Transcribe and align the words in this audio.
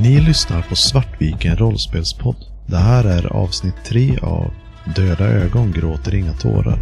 Ni 0.00 0.20
lyssnar 0.20 0.62
på 0.62 0.76
Svartviken 0.76 1.56
rollspelspodd. 1.56 2.36
Det 2.66 2.76
här 2.76 3.04
är 3.04 3.26
avsnitt 3.26 3.74
3 3.84 4.18
av 4.22 4.50
Döda 4.96 5.24
ögon 5.24 5.72
gråter 5.72 6.14
inga 6.14 6.32
tårar. 6.32 6.78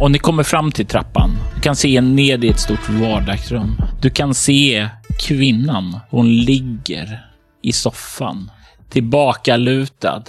Och 0.00 0.10
ni 0.10 0.18
kommer 0.18 0.42
fram 0.42 0.72
till 0.72 0.86
trappan. 0.86 1.30
Du 1.54 1.60
kan 1.60 1.76
se 1.76 2.00
ned 2.00 2.44
i 2.44 2.48
ett 2.48 2.60
stort 2.60 2.88
vardagsrum. 2.88 3.82
Du 4.02 4.10
kan 4.10 4.34
se 4.34 4.88
kvinnan. 5.20 6.00
Hon 6.10 6.36
ligger 6.36 7.26
i 7.62 7.72
soffan. 7.72 8.50
Tillbakalutad. 8.90 10.24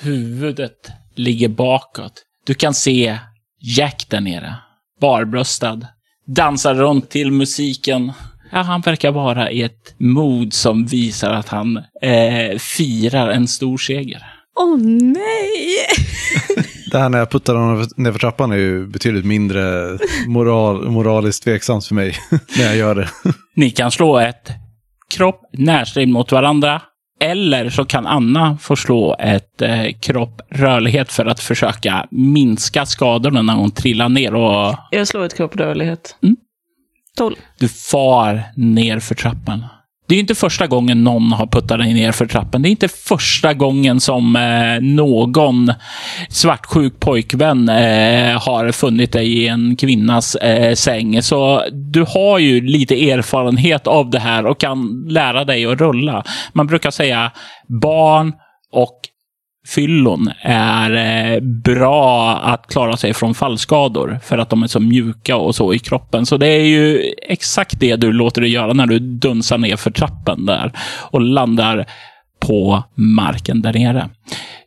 Huvudet 0.00 0.90
ligger 1.14 1.48
bakåt. 1.48 2.12
Du 2.46 2.54
kan 2.54 2.74
se 2.74 3.18
Jack 3.60 4.06
där 4.08 4.20
nere. 4.20 4.54
Barbröstad. 5.00 5.86
Dansar 6.26 6.74
runt 6.74 7.10
till 7.10 7.32
musiken. 7.32 8.12
Ja, 8.52 8.62
han 8.62 8.80
verkar 8.80 9.10
vara 9.10 9.50
i 9.50 9.62
ett 9.62 9.94
mod 9.98 10.52
som 10.52 10.86
visar 10.86 11.30
att 11.30 11.48
han 11.48 11.76
eh, 12.02 12.58
firar 12.58 13.28
en 13.28 13.48
stor 13.48 13.78
seger. 13.78 14.22
Åh 14.58 14.74
oh, 14.74 14.78
nej! 15.02 15.76
Det 16.96 17.00
här 17.00 17.08
när 17.08 17.18
jag 17.18 17.30
puttar 17.30 17.54
honom 17.54 17.88
nerför 17.96 18.18
trappan 18.18 18.52
är 18.52 18.56
ju 18.56 18.86
betydligt 18.86 19.24
mindre 19.24 19.98
moral, 20.26 20.90
moraliskt 20.90 21.44
tveksamt 21.44 21.86
för 21.86 21.94
mig 21.94 22.14
när 22.58 22.64
jag 22.64 22.76
gör 22.76 22.94
det. 22.94 23.08
Ni 23.54 23.70
kan 23.70 23.90
slå 23.90 24.18
ett 24.18 24.50
kropp 25.10 25.40
närstrid 25.52 26.08
mot 26.08 26.32
varandra. 26.32 26.82
Eller 27.20 27.70
så 27.70 27.84
kan 27.84 28.06
Anna 28.06 28.58
få 28.60 28.76
slå 28.76 29.16
ett 29.18 29.62
eh, 29.62 29.84
kropp 30.00 30.40
rörlighet 30.50 31.12
för 31.12 31.26
att 31.26 31.40
försöka 31.40 32.06
minska 32.10 32.86
skadorna 32.86 33.42
när 33.42 33.54
hon 33.54 33.70
trillar 33.70 34.08
ner. 34.08 34.34
Och... 34.34 34.74
Jag 34.90 35.08
slår 35.08 35.24
ett 35.24 35.36
kropp 35.36 35.56
rörlighet. 35.56 36.16
Mm. 36.22 36.36
12. 37.16 37.36
Du 37.58 37.68
far 37.68 38.42
ner 38.56 39.00
för 39.00 39.14
trappan. 39.14 39.64
Det 40.08 40.14
är 40.14 40.18
inte 40.18 40.34
första 40.34 40.66
gången 40.66 41.04
någon 41.04 41.32
har 41.32 41.46
puttat 41.46 41.78
dig 41.78 41.94
ner 41.94 42.12
för 42.12 42.26
trappen. 42.26 42.62
Det 42.62 42.68
är 42.68 42.70
inte 42.70 42.88
första 42.88 43.54
gången 43.54 44.00
som 44.00 44.36
eh, 44.36 44.80
någon 44.80 45.72
svartsjuk 46.28 47.00
pojkvän 47.00 47.68
eh, 47.68 48.40
har 48.40 48.72
funnit 48.72 49.12
dig 49.12 49.32
i 49.32 49.48
en 49.48 49.76
kvinnas 49.76 50.34
eh, 50.34 50.74
säng. 50.74 51.22
Så 51.22 51.62
du 51.72 52.04
har 52.08 52.38
ju 52.38 52.60
lite 52.60 53.10
erfarenhet 53.10 53.86
av 53.86 54.10
det 54.10 54.18
här 54.18 54.46
och 54.46 54.60
kan 54.60 55.06
lära 55.08 55.44
dig 55.44 55.66
att 55.66 55.80
rulla. 55.80 56.24
Man 56.52 56.66
brukar 56.66 56.90
säga 56.90 57.32
barn 57.68 58.32
och 58.72 59.00
fyllon 59.66 60.30
är 60.40 60.90
eh, 61.34 61.40
bra 61.40 62.36
att 62.36 62.66
klara 62.66 62.96
sig 62.96 63.14
från 63.14 63.34
fallskador 63.34 64.18
för 64.22 64.38
att 64.38 64.50
de 64.50 64.62
är 64.62 64.66
så 64.66 64.80
mjuka 64.80 65.36
och 65.36 65.54
så 65.54 65.74
i 65.74 65.78
kroppen. 65.78 66.26
Så 66.26 66.36
det 66.36 66.46
är 66.46 66.64
ju 66.64 67.14
exakt 67.22 67.80
det 67.80 67.96
du 67.96 68.12
låter 68.12 68.40
dig 68.40 68.50
göra 68.50 68.72
när 68.72 68.86
du 68.86 68.98
dunsar 68.98 69.58
ner 69.58 69.76
för 69.76 69.90
trappen 69.90 70.46
där 70.46 70.72
och 71.10 71.20
landar 71.20 71.86
på 72.40 72.84
marken 72.94 73.62
där 73.62 73.72
nere. 73.72 74.08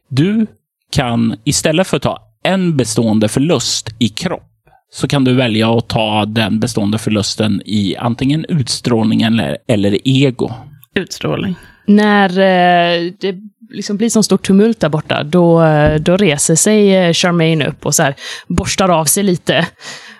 Du 0.10 0.48
kan 0.92 1.36
istället 1.44 1.88
för 1.88 1.98
att 1.98 2.04
ta 2.04 2.20
en 2.44 2.78
bestående 2.78 3.28
förlust 3.28 3.90
i 4.00 4.10
kropp 4.10 4.44
så 4.92 5.08
kan 5.08 5.24
du 5.24 5.34
välja 5.34 5.78
att 5.78 5.88
ta 5.88 6.26
den 6.26 6.60
bestående 6.60 6.98
förlusten 6.98 7.62
i 7.66 7.96
antingen 7.96 8.46
utstrålning 8.50 9.22
eller, 9.22 9.58
eller 9.68 9.98
ego. 10.04 10.52
Utstrålning. 10.96 11.56
När 11.90 12.30
eh, 12.30 13.12
det 13.20 13.36
liksom 13.70 13.98
blir 13.98 14.10
sån 14.10 14.24
stort 14.24 14.46
tumult 14.46 14.80
där 14.80 14.90
borta, 14.90 15.24
då, 15.24 15.64
eh, 15.64 15.96
då 15.96 16.18
reser 16.18 16.56
sig 16.56 16.96
eh, 16.96 17.14
Charmaine 17.14 17.66
upp 17.66 17.86
och 17.86 17.96
så 17.96 18.04
här, 18.04 18.16
borstar 18.48 18.90
av 18.90 19.06
sig 19.06 19.24
lite 19.24 19.68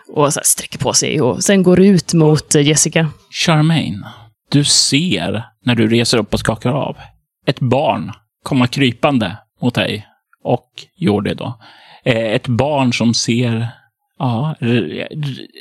och 0.08 0.34
så 0.34 0.40
här, 0.40 0.46
sträcker 0.46 0.80
på 0.80 0.94
sig 0.94 1.22
och 1.22 1.44
sen 1.44 1.64
går 1.64 1.80
ut 1.80 2.14
mot 2.14 2.56
Jessica. 2.56 3.08
Charmaine, 3.32 4.06
du 4.52 4.64
ser 4.64 5.44
när 5.66 5.76
du 5.76 5.88
reser 5.88 6.18
upp 6.18 6.34
och 6.34 6.40
skakar 6.40 6.72
av 6.72 6.98
ett 7.46 7.60
barn 7.60 8.12
komma 8.44 8.68
krypande 8.68 9.38
mot 9.62 9.76
dig 9.76 10.08
och 10.44 10.70
Jordi 10.96 11.34
då. 11.34 11.60
Ett 12.04 12.48
barn 12.48 12.94
som 12.94 13.14
ser 13.14 13.68
Ja, 14.20 14.56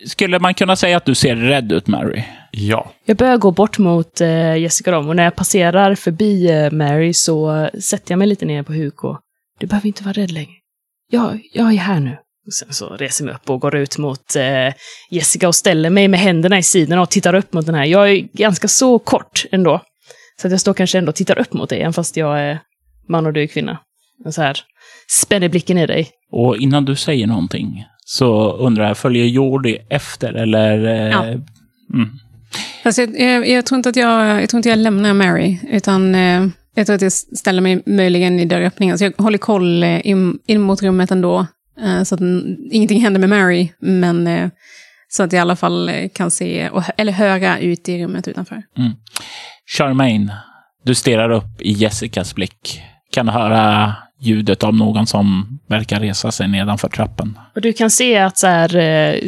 skulle 0.07 0.39
man 0.39 0.55
kunna 0.55 0.77
säga 0.77 0.97
att 0.97 1.05
du 1.05 1.15
ser 1.15 1.37
rädd 1.37 1.73
ut, 1.73 1.87
Mary? 1.87 2.23
Ja. 2.61 2.93
Jag 3.05 3.17
börjar 3.17 3.37
gå 3.37 3.51
bort 3.51 3.79
mot 3.79 4.21
eh, 4.21 4.57
Jessica 4.57 4.93
Rom 4.93 5.09
och 5.09 5.17
när 5.17 5.25
jag 5.25 5.37
passerar 5.37 5.95
förbi 5.95 6.51
eh, 6.51 6.71
Mary 6.71 7.13
så 7.15 7.69
sätter 7.81 8.13
jag 8.13 8.19
mig 8.19 8.29
lite 8.29 8.47
ner 8.47 8.63
på 8.63 8.73
huk 8.73 9.05
och 9.05 9.21
du 9.61 9.67
behöver 9.67 9.87
inte 9.87 10.05
vara 10.05 10.13
rädd 10.13 10.31
längre. 10.31 10.53
Jag, 11.11 11.41
jag 11.53 11.73
är 11.73 11.77
här 11.77 12.01
nu. 12.01 12.17
Och 12.47 12.55
sen 12.55 12.73
så 12.73 12.89
reser 12.89 13.25
jag 13.25 13.27
mig 13.27 13.35
upp 13.35 13.51
och 13.51 13.61
går 13.61 13.77
ut 13.77 13.99
mot 13.99 14.37
eh, 14.37 14.75
Jessica 15.11 15.49
och 15.49 15.55
ställer 15.55 15.91
mig 15.91 16.09
med 16.09 16.21
händerna 16.21 16.59
i 16.59 16.63
sidorna 16.63 17.03
och 17.03 17.11
tittar 17.11 17.35
upp 17.35 17.53
mot 17.53 17.67
den 17.67 17.75
här. 17.75 17.85
Jag 17.85 18.11
är 18.11 18.29
ganska 18.33 18.69
så 18.69 18.99
kort 18.99 19.45
ändå. 19.53 19.81
Så 20.41 20.47
att 20.47 20.51
jag 20.51 20.61
står 20.61 20.75
kanske 20.75 20.99
ändå 20.99 21.09
och 21.09 21.17
tittar 21.17 21.39
upp 21.39 21.53
mot 21.53 21.69
dig, 21.69 21.81
även 21.81 21.93
fast 21.93 22.17
jag 22.17 22.41
är 22.41 22.61
man 23.09 23.27
och 23.27 23.33
du 23.33 23.43
är 23.43 23.47
kvinna. 23.47 23.79
Och 24.25 24.35
så 24.35 24.43
här 24.43 24.59
spänner 25.11 25.49
blicken 25.49 25.79
i 25.79 25.87
dig. 25.87 26.11
Och 26.33 26.57
innan 26.57 26.85
du 26.85 26.97
säger 26.97 27.27
någonting 27.27 27.85
så 28.05 28.53
undrar 28.53 28.89
jag, 28.89 28.99
följer 28.99 29.25
Jordi 29.25 29.79
efter 29.91 30.33
eller? 30.33 30.79
Ja. 31.11 31.25
Mm. 31.95 32.11
Fast 32.89 32.99
jag, 32.99 33.21
jag, 33.21 33.49
jag, 33.49 33.67
tror 33.67 33.77
inte 33.77 33.89
att 33.89 33.97
jag, 33.97 34.43
jag 34.43 34.49
tror 34.49 34.59
inte 34.59 34.69
jag 34.69 34.79
lämnar 34.79 35.15
Mary, 35.15 35.59
utan 35.63 36.15
eh, 36.15 36.47
jag 36.75 36.87
tror 36.87 36.97
att 36.97 37.03
jag 37.03 37.13
ställer 37.13 37.61
mig 37.61 37.83
möjligen 37.87 38.41
i 38.41 38.45
dörröppningen. 38.45 38.99
Så 38.99 39.05
jag 39.05 39.13
håller 39.19 39.39
koll 39.39 39.83
eh, 39.83 40.07
in, 40.07 40.39
in 40.47 40.61
mot 40.61 40.83
rummet 40.83 41.11
ändå, 41.11 41.47
eh, 41.83 42.03
så 42.03 42.15
att 42.15 42.21
ingenting 42.71 43.01
händer 43.01 43.21
med 43.21 43.29
Mary, 43.29 43.69
men 43.79 44.27
eh, 44.27 44.51
så 45.09 45.23
att 45.23 45.33
jag 45.33 45.39
i 45.39 45.41
alla 45.41 45.57
fall 45.57 45.89
eh, 45.89 46.09
kan 46.09 46.31
se, 46.31 46.69
och, 46.69 46.83
eller 46.97 47.13
höra 47.13 47.59
ut 47.59 47.89
i 47.89 48.05
rummet 48.05 48.29
utanför. 48.29 48.63
Mm. 48.79 48.93
Charmaine, 49.67 50.33
du 50.85 50.95
stirrar 50.95 51.31
upp 51.31 51.61
i 51.61 51.73
Jessicas 51.73 52.35
blick. 52.35 52.83
Kan 53.11 53.29
höra 53.29 53.95
ljudet 54.21 54.65
av 54.65 54.75
någon 54.75 55.07
som 55.07 55.59
verkar 55.69 56.01
resa 56.01 56.33
sig 56.33 56.49
nedanför 56.49 56.89
trappen. 56.89 57.39
Och 57.55 57.61
du 57.61 57.73
kan 57.73 57.91
se 57.91 58.19
att 58.19 58.39
så 58.39 58.47
här, 58.47 58.77
eh, 58.77 59.21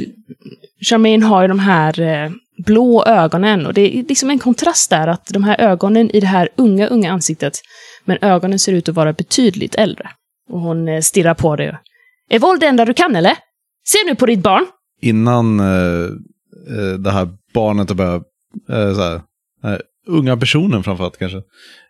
Charmaine 0.83 1.23
har 1.23 1.43
ju 1.43 1.49
de 1.49 1.59
här 1.59 2.01
eh, 2.01 2.31
blå 2.65 3.05
ögonen 3.05 3.67
och 3.67 3.75
det 3.75 3.99
är 3.99 4.03
liksom 4.09 4.31
en 4.31 4.39
kontrast 4.39 4.91
där 4.91 5.09
att 5.09 5.27
de 5.27 5.45
här 5.45 5.61
ögonen 5.61 6.11
i 6.11 6.21
det 6.21 6.27
här 6.27 6.49
unga, 6.57 6.87
unga 6.87 7.13
ansiktet, 7.13 7.59
men 8.05 8.19
ögonen 8.21 8.59
ser 8.59 8.73
ut 8.73 8.89
att 8.89 8.95
vara 8.95 9.13
betydligt 9.13 9.75
äldre. 9.75 10.11
Och 10.51 10.61
hon 10.61 10.89
eh, 10.89 11.01
stirrar 11.01 11.35
på 11.35 11.57
dig. 11.57 11.77
Är 12.31 12.39
våld 12.39 12.61
det 12.61 12.67
enda 12.67 12.85
du 12.85 12.95
kan 12.95 13.17
eller? 13.17 13.37
Se 13.85 13.99
nu 14.07 14.15
på 14.15 14.27
ditt 14.27 14.43
barn! 14.43 14.67
Innan 15.01 15.61
eh, 15.61 16.05
eh 16.77 16.99
det 16.99 17.11
här 17.11 17.29
barnet 17.55 17.93
börjar, 17.93 18.23
eh, 18.69 18.95
så 18.95 19.03
här, 19.03 19.15
eh, 19.65 19.79
unga 20.07 20.37
personen 20.37 20.83
framförallt 20.83 21.19
kanske, 21.19 21.43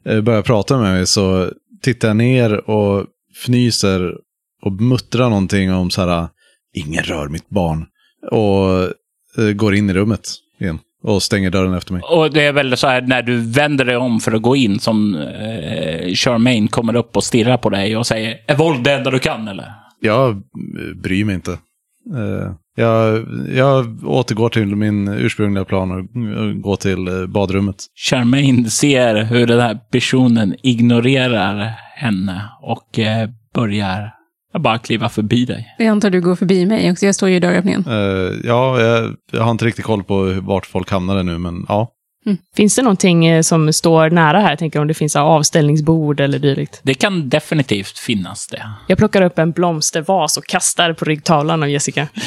eh, 0.04 0.20
börjar 0.20 0.42
prata 0.42 0.78
med 0.78 0.92
mig 0.92 1.06
så 1.06 1.50
tittar 1.82 2.09
jag 2.09 2.16
ner 2.16 2.70
och 2.70 3.06
fnyser 3.44 4.14
och 4.62 4.72
muttrar 4.72 5.28
någonting 5.28 5.72
om 5.72 5.91
så 5.91 6.06
här, 6.06 6.28
ingen 6.75 7.03
rör 7.03 7.28
mitt 7.28 7.48
barn. 7.48 7.86
Och 8.30 8.82
eh, 9.38 9.53
går 9.54 9.75
in 9.75 9.91
i 9.91 9.92
rummet 9.92 10.28
igen. 10.60 10.78
Och 11.03 11.22
stänger 11.22 11.50
dörren 11.50 11.75
efter 11.75 11.93
mig. 11.93 12.03
Och 12.03 12.31
det 12.31 12.43
är 12.43 12.53
väl 12.53 12.76
så 12.76 12.87
här 12.87 13.03
när 13.03 13.22
du 13.22 13.37
vänder 13.37 13.84
dig 13.84 13.97
om 13.97 14.21
för 14.21 14.32
att 14.32 14.43
gå 14.43 14.56
in 14.56 14.81
som 14.81 15.15
eh, 15.15 16.15
Charmaine 16.15 16.69
kommer 16.69 16.97
upp 16.97 17.16
och 17.16 17.25
stirrar 17.25 17.56
på 17.56 17.71
dig 17.71 17.97
och 17.97 18.06
säger 18.06 18.37
Är 18.47 18.56
våld 18.56 18.84
det 18.84 18.93
enda 18.93 19.10
du 19.10 19.19
kan 19.19 19.48
eller? 19.48 19.72
Jag 20.00 20.43
bryr 21.03 21.25
mig 21.25 21.34
inte. 21.34 21.50
Uh, 21.50 22.53
jag, 22.76 23.26
jag 23.54 24.04
återgår 24.04 24.48
till 24.48 24.76
min 24.76 25.09
ursprungliga 25.09 25.65
plan 25.65 25.91
och 25.91 26.06
går 26.62 26.77
till 26.77 27.09
eh, 27.09 27.27
badrummet. 27.27 27.77
Charmaine 28.09 28.71
ser 28.71 29.24
hur 29.24 29.47
den 29.47 29.60
här 29.60 29.74
personen 29.74 30.54
ignorerar 30.63 31.74
henne 31.97 32.51
och 32.63 32.98
eh, 32.98 33.28
börjar 33.54 34.15
bara 34.58 34.78
kliva 34.78 35.08
förbi 35.08 35.44
dig. 35.44 35.74
Jag 35.78 35.86
antar 35.86 36.10
du 36.10 36.20
går 36.20 36.36
förbi 36.36 36.66
mig 36.66 36.91
också, 36.91 37.06
jag 37.06 37.14
står 37.14 37.28
ju 37.28 37.36
i 37.36 37.41
dörröppningen. 37.41 37.84
Uh, 37.88 38.41
ja, 38.44 38.80
jag, 38.80 39.14
jag, 39.32 39.42
har 39.42 39.50
inte 39.50 39.64
riktigt 39.64 39.84
koll 39.84 40.04
på 40.04 40.41
vart 40.41 40.66
folk 40.66 40.91
hamnade 40.91 41.22
nu, 41.22 41.38
men 41.38 41.66
ja. 41.68 41.92
Mm. 42.26 42.38
Finns 42.56 42.76
det 42.76 42.82
någonting 42.82 43.44
som 43.44 43.72
står 43.72 44.10
nära 44.10 44.41
här? 44.41 44.50
Jag 44.50 44.58
tänker 44.58 44.80
om 44.80 44.88
det 44.88 44.94
finns 44.94 45.16
avställningsbord 45.16 46.20
eller 46.20 46.38
dylikt. 46.38 46.80
Det 46.82 46.94
kan 46.94 47.28
definitivt 47.28 47.98
finnas 47.98 48.47
det. 48.47 48.62
Jag 48.86 48.98
plockar 48.98 49.22
upp 49.22 49.38
en 49.38 49.52
blomstervas 49.52 50.36
och 50.36 50.47
kastar 50.47 50.92
på 50.92 51.04
ryggtavlan 51.04 51.62
av 51.62 51.68
Jessica. 51.68 52.08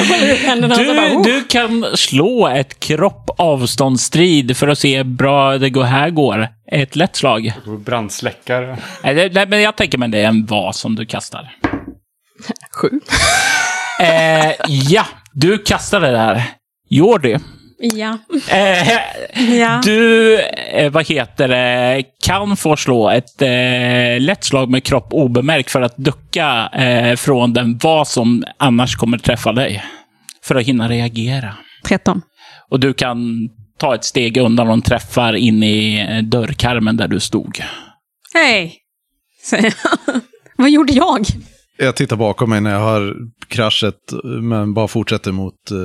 du, 1.24 1.30
du 1.30 1.44
kan 1.44 1.96
slå 1.96 2.48
ett 2.48 2.80
kropp 2.80 3.30
avståndsstrid 3.38 4.56
för 4.56 4.68
att 4.68 4.78
se 4.78 4.96
hur 4.96 5.04
bra 5.04 5.58
det 5.58 5.70
går 5.70 5.84
här 5.84 6.10
går. 6.10 6.48
Ett 6.72 6.96
lätt 6.96 7.16
slag. 7.16 7.52
Brandsläckare. 7.84 8.78
Nej, 9.04 9.30
nej, 9.32 9.46
men 9.46 9.62
jag 9.62 9.76
tänker 9.76 9.98
mig 9.98 10.08
det 10.08 10.18
är 10.18 10.28
en 10.28 10.46
vas 10.46 10.78
som 10.78 10.94
du 10.96 11.06
kastar. 11.06 11.56
Sju. 12.72 12.90
Eh, 14.00 14.54
ja, 14.68 15.06
du 15.32 15.58
kastar 15.58 16.00
det 16.00 16.10
där. 16.10 16.44
Jordi, 16.88 17.38
Ja. 17.82 18.18
Eh, 18.50 18.88
ja. 19.58 19.80
Du, 19.84 20.38
eh, 20.40 20.90
vad 20.90 21.08
heter 21.08 21.48
det, 21.48 22.02
kan 22.24 22.56
få 22.56 22.76
slå 22.76 23.10
ett 23.10 23.42
eh, 23.42 24.20
lätt 24.20 24.44
slag 24.44 24.70
med 24.70 24.84
kropp 24.84 25.08
obemärkt 25.10 25.70
för 25.70 25.82
att 25.82 25.96
ducka 25.96 26.68
eh, 26.72 27.16
från 27.16 27.52
den 27.52 27.78
vad 27.82 28.08
som 28.08 28.44
annars 28.58 28.96
kommer 28.96 29.18
träffa 29.18 29.52
dig. 29.52 29.84
För 30.44 30.54
att 30.54 30.66
hinna 30.66 30.88
reagera. 30.88 31.56
13. 31.86 32.22
Och 32.70 32.80
du 32.80 32.92
kan 32.92 33.48
ta 33.78 33.94
ett 33.94 34.04
steg 34.04 34.36
undan 34.36 34.68
och 34.68 34.84
träffar 34.84 35.32
in 35.32 35.62
i 35.62 36.06
eh, 36.10 36.18
dörrkarmen 36.22 36.96
där 36.96 37.08
du 37.08 37.20
stod. 37.20 37.62
Hej! 38.34 38.76
säger 39.44 39.74
jag. 39.84 40.20
Vad 40.56 40.70
gjorde 40.70 40.92
jag? 40.92 41.26
Jag 41.82 41.96
tittar 41.96 42.16
bakom 42.16 42.50
mig 42.50 42.60
när 42.60 42.70
jag 42.70 42.80
har 42.80 43.16
kraschet, 43.48 43.94
men 44.42 44.74
bara 44.74 44.88
fortsätter 44.88 45.32
mot, 45.32 45.70
eh, 45.70 45.76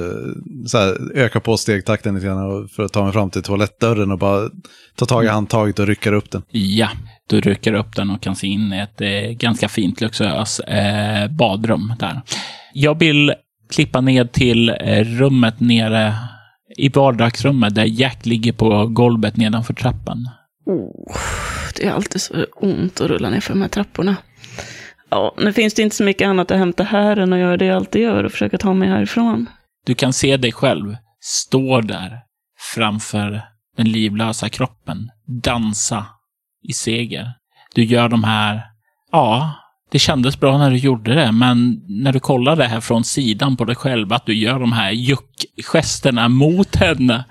så 0.67 0.77
här, 0.77 0.97
öka 1.17 1.39
på 1.39 1.57
stegtakten 1.57 2.15
lite 2.15 2.25
grann 2.27 2.45
och- 2.45 2.69
för 2.71 2.83
att 2.83 2.93
ta 2.93 3.03
mig 3.03 3.13
fram 3.13 3.29
till 3.29 3.41
toalettdörren 3.43 4.11
och 4.11 4.19
bara 4.19 4.49
ta 4.95 5.05
tag 5.05 5.25
i 5.25 5.27
handtaget 5.27 5.79
och 5.79 5.87
rycka 5.87 6.11
upp 6.15 6.31
den. 6.31 6.41
Ja, 6.51 6.89
du 7.29 7.41
rycker 7.41 7.73
upp 7.73 7.95
den 7.95 8.09
och 8.09 8.21
kan 8.21 8.35
se 8.35 8.47
in 8.47 8.73
i 8.73 8.79
ett 8.79 9.01
eh, 9.01 9.31
ganska 9.37 9.69
fint 9.69 10.01
luxuöst 10.01 10.61
eh, 10.67 11.31
badrum 11.31 11.93
där. 11.99 12.21
Jag 12.73 12.99
vill 12.99 13.33
klippa 13.69 14.01
ned 14.01 14.31
till 14.31 14.69
eh, 14.69 15.03
rummet 15.03 15.59
nere 15.59 16.13
i 16.77 16.89
vardagsrummet 16.89 17.75
där 17.75 17.85
Jack 17.85 18.25
ligger 18.25 18.51
på 18.53 18.87
golvet 18.87 19.37
nedanför 19.37 19.73
trappan. 19.73 20.29
Oh, 20.65 21.15
det 21.75 21.85
är 21.85 21.91
alltid 21.91 22.21
så 22.21 22.33
ont 22.55 23.01
att 23.01 23.07
rulla 23.07 23.29
ner 23.29 23.39
för 23.39 23.53
de 23.53 23.61
här 23.61 23.69
trapporna. 23.69 24.15
Ja, 25.09 25.33
nu 25.37 25.53
finns 25.53 25.73
det 25.73 25.81
inte 25.81 25.95
så 25.95 26.03
mycket 26.03 26.27
annat 26.27 26.51
att 26.51 26.57
hämta 26.57 26.83
här 26.83 27.17
än 27.17 27.33
att 27.33 27.39
göra 27.39 27.57
det 27.57 27.65
jag 27.65 27.75
alltid 27.75 28.01
gör 28.01 28.23
och 28.23 28.31
försöka 28.31 28.57
ta 28.57 28.73
mig 28.73 28.89
härifrån. 28.89 29.49
Du 29.85 29.95
kan 29.95 30.13
se 30.13 30.37
dig 30.37 30.51
själv 30.51 30.95
stå 31.21 31.81
där 31.81 32.19
framför 32.75 33.41
den 33.77 33.91
livlösa 33.91 34.49
kroppen, 34.49 35.09
dansa 35.43 36.05
i 36.63 36.73
seger. 36.73 37.33
Du 37.75 37.83
gör 37.83 38.09
de 38.09 38.23
här, 38.23 38.61
ja, 39.11 39.51
det 39.91 39.99
kändes 39.99 40.39
bra 40.39 40.57
när 40.57 40.71
du 40.71 40.77
gjorde 40.77 41.15
det, 41.15 41.31
men 41.31 41.81
när 41.87 42.13
du 42.13 42.19
kollar 42.19 42.55
det 42.55 42.65
här 42.65 42.81
från 42.81 43.03
sidan 43.03 43.57
på 43.57 43.65
dig 43.65 43.75
själv, 43.75 44.13
att 44.13 44.25
du 44.25 44.35
gör 44.35 44.59
de 44.59 44.71
här 44.71 44.91
juckgesterna 44.91 46.29
mot 46.29 46.75
henne, 46.75 47.23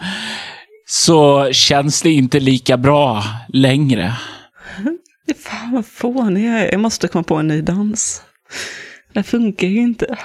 så 0.87 1.53
känns 1.53 2.03
det 2.03 2.11
inte 2.11 2.41
lika 2.41 2.77
bra 2.77 3.25
längre. 3.49 4.15
Fan 5.37 5.73
vad 5.73 5.87
fånig 5.87 6.49
jag 6.49 6.61
är. 6.61 6.71
Jag 6.73 6.81
måste 6.81 7.09
komma 7.09 7.23
på 7.23 7.35
en 7.37 7.49
ny 7.49 7.61
dans. 7.63 8.23
Det 9.13 9.19
här 9.19 9.25
funkar 9.25 9.67
ju 9.67 9.81
inte. 9.81 10.19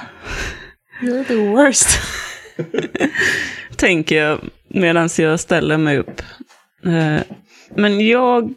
You're 1.01 1.23
the 1.23 1.35
worst. 1.35 1.87
Tänker 3.75 4.15
jag 4.23 4.39
medan 4.67 5.09
jag 5.17 5.39
ställer 5.39 5.77
mig 5.77 5.97
upp. 5.97 6.21
Eh, 6.85 7.21
Men 7.75 8.07
jag, 8.07 8.53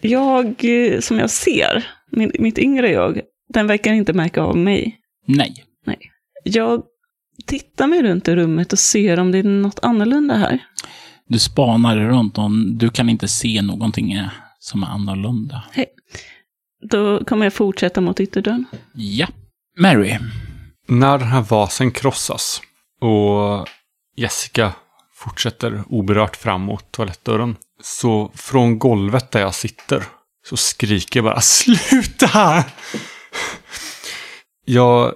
jag 0.00 0.64
eh, 0.64 1.00
som 1.00 1.18
jag 1.18 1.30
ser, 1.30 1.86
min, 2.10 2.32
mitt 2.38 2.58
yngre 2.58 2.90
jag, 2.90 3.20
den 3.48 3.66
verkar 3.66 3.92
inte 3.92 4.12
märka 4.12 4.42
av 4.42 4.56
mig. 4.56 4.98
Nej. 5.86 5.98
Jag 6.44 6.82
tittar 7.46 7.86
mig 7.86 8.02
runt 8.02 8.28
i 8.28 8.36
rummet 8.36 8.72
och 8.72 8.78
ser 8.78 9.18
om 9.18 9.32
det 9.32 9.38
är 9.38 9.42
något 9.42 9.78
annorlunda 9.82 10.34
här. 10.34 10.58
Du 11.28 11.38
spanar 11.38 11.96
runt 11.96 12.38
och 12.38 12.50
du 12.74 12.90
kan 12.90 13.08
inte 13.08 13.28
se 13.28 13.62
någonting 13.62 14.12
som 14.62 14.82
är 14.82 14.86
annorlunda. 14.86 15.64
Då 16.90 17.24
kommer 17.24 17.46
jag 17.46 17.54
fortsätta 17.54 18.00
mot 18.00 18.20
ytterdörren. 18.20 18.66
Ja. 18.94 19.26
Mary. 19.78 20.18
När 20.88 21.18
den 21.18 21.28
här 21.28 21.42
vasen 21.42 21.90
krossas 21.90 22.62
och 23.00 23.68
Jessica 24.16 24.72
fortsätter 25.14 25.84
oberört 25.88 26.36
fram 26.36 26.60
mot 26.60 26.92
toalettdörren. 26.92 27.56
Så 27.82 28.32
från 28.34 28.78
golvet 28.78 29.30
där 29.30 29.40
jag 29.40 29.54
sitter 29.54 30.04
så 30.48 30.56
skriker 30.56 31.18
jag 31.18 31.24
bara 31.24 31.40
sluta! 31.40 32.64
Jag 34.64 35.14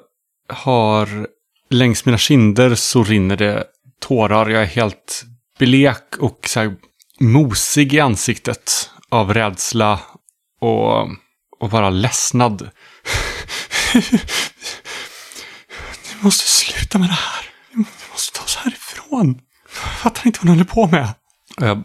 har 0.49 1.29
längs 1.71 2.05
mina 2.05 2.19
kinder 2.19 2.75
så 2.75 3.05
rinner 3.05 3.37
det 3.37 3.65
tårar. 4.01 4.49
Jag 4.49 4.63
är 4.63 4.67
helt 4.67 5.25
blek 5.59 6.17
och 6.19 6.49
så 6.49 6.61
här 6.61 6.77
mosig 7.21 7.95
i 7.95 8.01
ansiktet 8.01 8.91
av 9.17 9.35
rädsla 9.35 10.01
och, 10.61 11.09
och 11.59 11.71
bara 11.71 11.91
ledsnad. 11.91 12.71
Du 16.19 16.25
måste 16.25 16.49
sluta 16.49 16.99
med 16.99 17.09
det 17.09 17.13
här. 17.13 17.45
Vi 17.71 17.85
måste 18.13 18.39
ta 18.39 18.45
oss 18.45 18.57
härifrån. 18.57 19.41
Jag 19.65 19.99
fattar 19.99 20.27
inte 20.27 20.39
vad 20.43 20.47
ni 20.47 20.53
håller 20.53 20.65
på 20.65 20.87
med. 20.87 21.09
Och 21.61 21.67
jag 21.67 21.83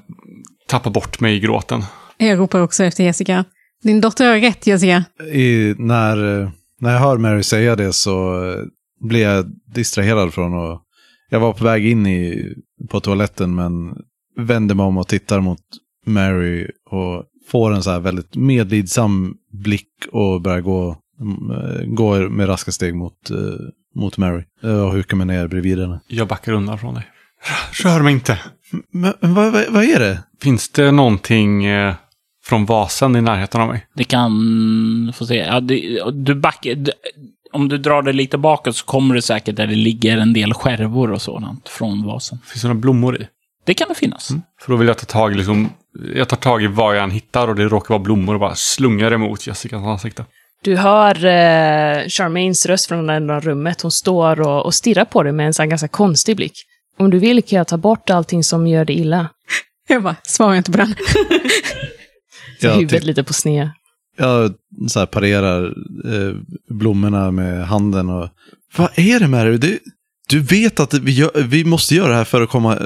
tappar 0.68 0.92
bort 0.92 1.20
mig 1.20 1.36
i 1.36 1.40
gråten. 1.40 1.84
Jag 2.18 2.40
ropar 2.40 2.60
också 2.60 2.84
efter 2.84 3.04
Jessica. 3.04 3.46
Din 3.84 4.02
dotter 4.02 4.26
har 4.26 4.40
rätt, 4.40 4.68
Jessica. 4.68 5.04
I, 5.34 5.76
när, 5.78 6.16
när 6.80 6.94
jag 6.94 7.00
hör 7.00 7.18
Mary 7.18 7.44
säga 7.44 7.76
det 7.76 7.94
så 7.94 8.42
blir 9.00 9.22
jag 9.22 9.46
distraherad 9.74 10.34
från 10.34 10.54
och 10.54 10.82
jag 11.30 11.40
var 11.40 11.54
på 11.54 11.64
väg 11.64 11.86
in 11.86 12.08
i, 12.08 12.54
på 12.90 13.00
toaletten 13.00 13.56
men 13.56 13.96
vänder 14.38 14.76
mig 14.76 14.86
om 14.86 14.98
och 14.98 15.08
tittar 15.08 15.40
mot 15.40 15.60
Mary 16.06 16.68
och 16.92 17.24
får 17.48 17.74
en 17.74 17.84
så 17.84 17.92
här 17.92 18.00
väldigt 18.00 18.36
medlidsam 18.36 19.36
blick 19.52 19.90
och 20.12 20.42
börjar 20.42 20.62
gå, 20.62 20.90
eh, 20.90 21.86
gå 21.86 22.30
med 22.30 22.50
raska 22.50 22.72
steg 22.72 22.96
mot, 22.96 23.30
eh, 23.30 23.38
mot 23.96 24.18
Mary. 24.18 24.44
Eh, 24.64 24.82
Och 24.86 24.92
hukar 24.92 25.18
mig 25.18 25.28
ner 25.28 25.48
bredvid 25.48 25.80
henne. 25.80 26.00
Jag 26.08 26.28
backar 26.28 26.52
undan 26.52 26.78
från 26.80 26.94
dig. 26.94 27.04
Rör- 27.84 28.02
mig 28.02 28.14
inte. 28.14 28.40
Men 28.92 29.14
men 29.20 29.34
vad, 29.34 29.54
vad, 29.54 29.64
vad 29.70 29.84
är 29.84 30.00
det? 30.00 30.24
Finns 30.42 30.70
det 30.70 30.92
någonting 30.92 31.64
från 32.44 32.66
vasen 32.66 33.16
i 33.16 33.22
närheten 33.22 33.62
av 33.62 33.68
mig? 33.68 33.86
Det 33.96 34.04
kan... 34.04 35.14
Få 35.16 35.26
se. 35.26 35.36
Ja, 35.36 35.60
det, 35.60 36.02
du 36.14 36.36
backar... 36.36 36.76
du- 36.76 36.92
Om 37.54 37.70
du 37.70 37.78
drar 37.78 38.02
det 38.02 38.14
lite 38.14 38.38
bakåt 38.38 38.76
så 38.76 38.86
kommer 38.86 39.16
du 39.16 39.22
säkert 39.22 39.56
där 39.56 39.68
det 39.68 39.76
ligger 39.76 40.18
en 40.18 40.34
del 40.34 40.54
skärvor 40.54 41.12
och 41.12 41.22
sådant 41.22 41.70
från 41.70 42.04
vasen. 42.06 42.40
Finns 42.46 42.62
det 42.62 42.68
några 42.68 42.80
blommor 42.82 43.22
i? 43.22 43.28
Det 43.66 43.74
kan 43.74 43.88
det 43.90 43.96
finnas. 43.96 44.30
För 44.62 44.72
då 44.72 44.78
vill 44.78 44.88
jag 44.88 44.98
ta 44.98 45.06
tag 45.06 45.32
i 45.32 45.36
liksom, 45.36 45.70
jag 46.16 46.28
tar 46.30 46.38
tag 46.38 46.64
i 46.64 46.68
vad 46.68 46.96
jag 46.98 47.04
än 47.04 47.12
hittar 47.12 47.48
och 47.48 47.56
det 47.56 47.64
råkar 47.64 47.90
vara 47.90 48.04
blommor 48.04 48.34
och 48.34 48.40
bara 48.40 48.56
slungar 48.56 49.12
emot 49.12 49.48
Jessicas 49.48 49.84
ansikte. 49.84 50.26
Du 50.64 50.78
hör 50.78 51.16
eh, 51.26 52.08
Charmaines 52.08 52.66
röst 52.66 52.88
från 52.88 53.08
det 53.08 53.16
andra 53.16 53.40
rummet. 53.40 53.82
Hon 53.82 53.92
står 53.92 54.42
och, 54.42 54.66
och 54.66 54.74
stirrar 54.76 55.06
på 55.06 55.24
dig 55.24 55.34
med 55.34 55.48
en 55.48 55.54
sån 55.54 55.70
ganska 55.70 55.88
konstig 55.88 56.36
blick. 56.36 56.54
Om 56.98 57.10
du 57.10 57.20
vill 57.20 57.44
kan 57.44 57.58
jag 57.58 57.68
ta 57.68 57.78
bort 57.78 58.10
allting 58.10 58.44
som 58.44 58.68
gör 58.68 58.86
dig 58.86 58.96
illa. 59.00 59.30
Jag 59.88 60.04
bara, 60.04 60.16
svarar 60.24 60.56
inte 60.56 60.72
på 60.72 60.78
den. 60.78 60.96
Så 62.62 62.68
Ja, 62.68 62.74
huvudet 62.74 63.00
typ. 63.00 63.04
lite 63.04 63.24
på 63.24 63.34
sned. 63.34 63.70
Jag 64.18 64.54
så 64.88 65.00
här 65.00 65.06
parerar 65.06 65.66
eh, 66.14 66.36
blommorna 66.70 67.32
med 67.32 67.68
handen 67.68 68.10
och... 68.10 68.30
Vad 68.78 68.90
är 68.96 69.20
det 69.20 69.28
med 69.28 69.46
dig? 69.48 69.58
Du, 69.58 69.80
du 70.30 70.40
vet 70.40 70.80
att 70.80 70.94
vi, 70.94 71.12
gör, 71.12 71.44
vi 71.44 71.66
måste 71.66 71.96
göra 71.96 72.10
det 72.10 72.16
här 72.16 72.24
för 72.24 72.42
att 72.42 72.50
komma... 72.50 72.78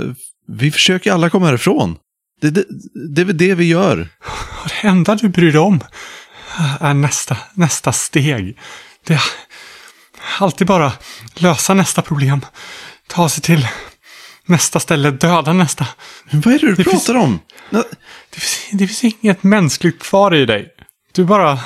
Vi 0.47 0.71
försöker 0.71 1.11
alla 1.11 1.29
komma 1.29 1.45
härifrån. 1.45 1.97
Det, 2.41 2.49
det, 2.49 2.63
det 3.15 3.21
är 3.21 3.25
väl 3.25 3.37
det 3.37 3.55
vi 3.55 3.65
gör. 3.65 4.09
Det 4.81 4.87
enda 4.87 5.15
du 5.15 5.29
bryr 5.29 5.51
dig 5.51 5.61
om 5.61 5.79
är 6.79 6.93
nästa, 6.93 7.37
nästa 7.53 7.91
steg. 7.91 8.57
Det 9.05 9.13
är 9.13 9.21
alltid 10.39 10.67
bara 10.67 10.91
lösa 11.35 11.73
nästa 11.73 12.01
problem. 12.01 12.45
Ta 13.07 13.29
sig 13.29 13.41
till 13.43 13.67
nästa 14.45 14.79
ställe, 14.79 15.11
döda 15.11 15.53
nästa. 15.53 15.87
Men 16.31 16.41
vad 16.41 16.53
är 16.53 16.59
det 16.59 16.67
du 16.67 16.75
Det 16.75 16.83
finns- 16.83 17.05
pratar 17.05 17.19
om? 17.19 17.39
Nå- 17.69 17.83
Det 18.29 18.39
finns, 18.39 18.79
det 18.79 18.87
finns 18.87 19.03
inget 19.21 19.43
mänskligt 19.43 19.99
kvar 20.03 20.35
i 20.35 20.45
dig. 20.45 20.67
Du 21.11 21.21
är 21.21 21.25
bara... 21.25 21.59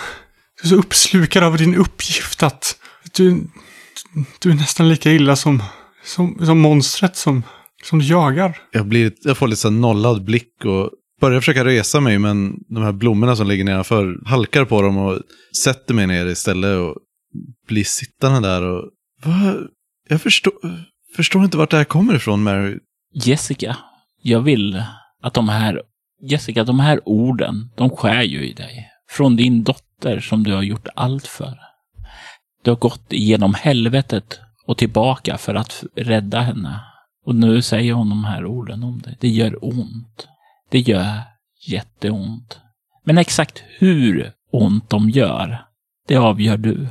Du 0.62 0.68
är 0.68 0.70
så 0.70 0.76
uppslukad 0.76 1.44
av 1.44 1.58
din 1.58 1.76
uppgift 1.76 2.44
att 2.44 2.76
du, 3.14 3.48
du 4.40 4.50
är 4.52 4.54
nästan 4.56 4.90
lika 4.90 5.12
illa 5.12 5.36
som, 5.36 5.64
som, 6.06 6.46
som 6.46 6.60
monstret 6.60 7.16
som, 7.18 7.44
som 7.84 8.00
du 8.00 8.06
jagar. 8.06 8.58
Jag, 8.72 8.86
blir, 8.86 9.14
jag 9.22 9.38
får 9.38 9.48
lite 9.48 9.62
så 9.62 9.70
nollad 9.70 10.24
blick 10.24 10.66
och 10.66 10.90
börjar 11.22 11.40
försöka 11.40 11.66
resa 11.66 12.00
mig, 12.00 12.20
men 12.20 12.56
de 12.70 12.84
här 12.84 12.92
blommorna 12.92 13.36
som 13.36 13.48
ligger 13.48 13.64
nedanför 13.64 14.20
halkar 14.26 14.66
på 14.66 14.82
dem 14.82 14.98
och 14.98 15.20
sätter 15.64 15.94
mig 15.94 16.08
ner 16.08 16.26
istället 16.26 16.78
och 16.78 16.96
blir 17.68 17.84
sittande 17.84 18.50
där 18.50 18.64
och... 18.64 18.90
Vad? 19.24 19.68
Jag 20.10 20.22
förstår, 20.22 20.54
förstår 21.16 21.44
inte 21.44 21.58
vart 21.58 21.72
det 21.72 21.78
här 21.78 21.84
kommer 21.84 22.16
ifrån, 22.16 22.44
Mary. 22.44 22.78
Jessica, 23.14 23.78
jag 24.22 24.42
vill 24.42 24.84
att 25.24 25.34
de 25.34 25.50
här... 25.50 25.82
Jessica, 26.22 26.64
de 26.64 26.80
här 26.80 27.02
orden, 27.06 27.72
de 27.78 27.90
skär 27.90 28.24
ju 28.24 28.50
i 28.50 28.54
dig. 28.54 28.88
Från 29.10 29.36
din 29.36 29.64
dotter 29.64 30.20
som 30.20 30.44
du 30.44 30.54
har 30.54 30.64
gjort 30.64 30.88
allt 30.96 31.28
för. 31.28 31.58
Du 32.64 32.72
har 32.72 32.78
gått 32.78 33.14
igenom 33.14 33.54
helvetet 33.54 34.40
och 34.66 34.78
tillbaka 34.78 35.38
för 35.38 35.56
att 35.56 35.84
rädda 35.96 36.40
henne. 36.40 36.80
Och 37.30 37.36
nu 37.36 37.62
säger 37.62 37.94
hon 37.94 38.10
de 38.10 38.24
här 38.24 38.46
orden 38.46 38.84
om 38.84 39.00
dig. 39.00 39.18
Det 39.20 39.28
gör 39.28 39.66
ont. 39.66 40.28
Det 40.70 40.80
gör 40.80 41.22
jätteont. 41.68 42.60
Men 43.06 43.18
exakt 43.18 43.64
hur 43.80 44.32
ont 44.52 44.90
de 44.90 45.10
gör, 45.10 45.66
det 46.08 46.16
avgör 46.16 46.58
du. 46.58 46.88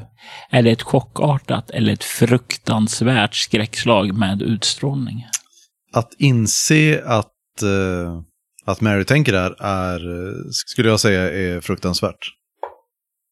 Är 0.50 0.62
det 0.62 0.70
ett 0.70 0.82
chockartat 0.82 1.70
eller 1.70 1.92
ett 1.92 2.04
fruktansvärt 2.04 3.34
skräckslag 3.34 4.14
med 4.14 4.42
utstrålning? 4.42 5.24
att 5.92 6.14
inse 6.18 7.02
att, 7.04 7.62
eh, 7.62 8.20
att 8.64 8.80
Mary 8.80 9.04
tänker 9.04 9.32
där 9.32 9.62
är, 9.62 10.00
skulle 10.52 10.88
jag 10.88 11.00
säga, 11.00 11.22
är 11.30 11.60
fruktansvärt. 11.60 12.30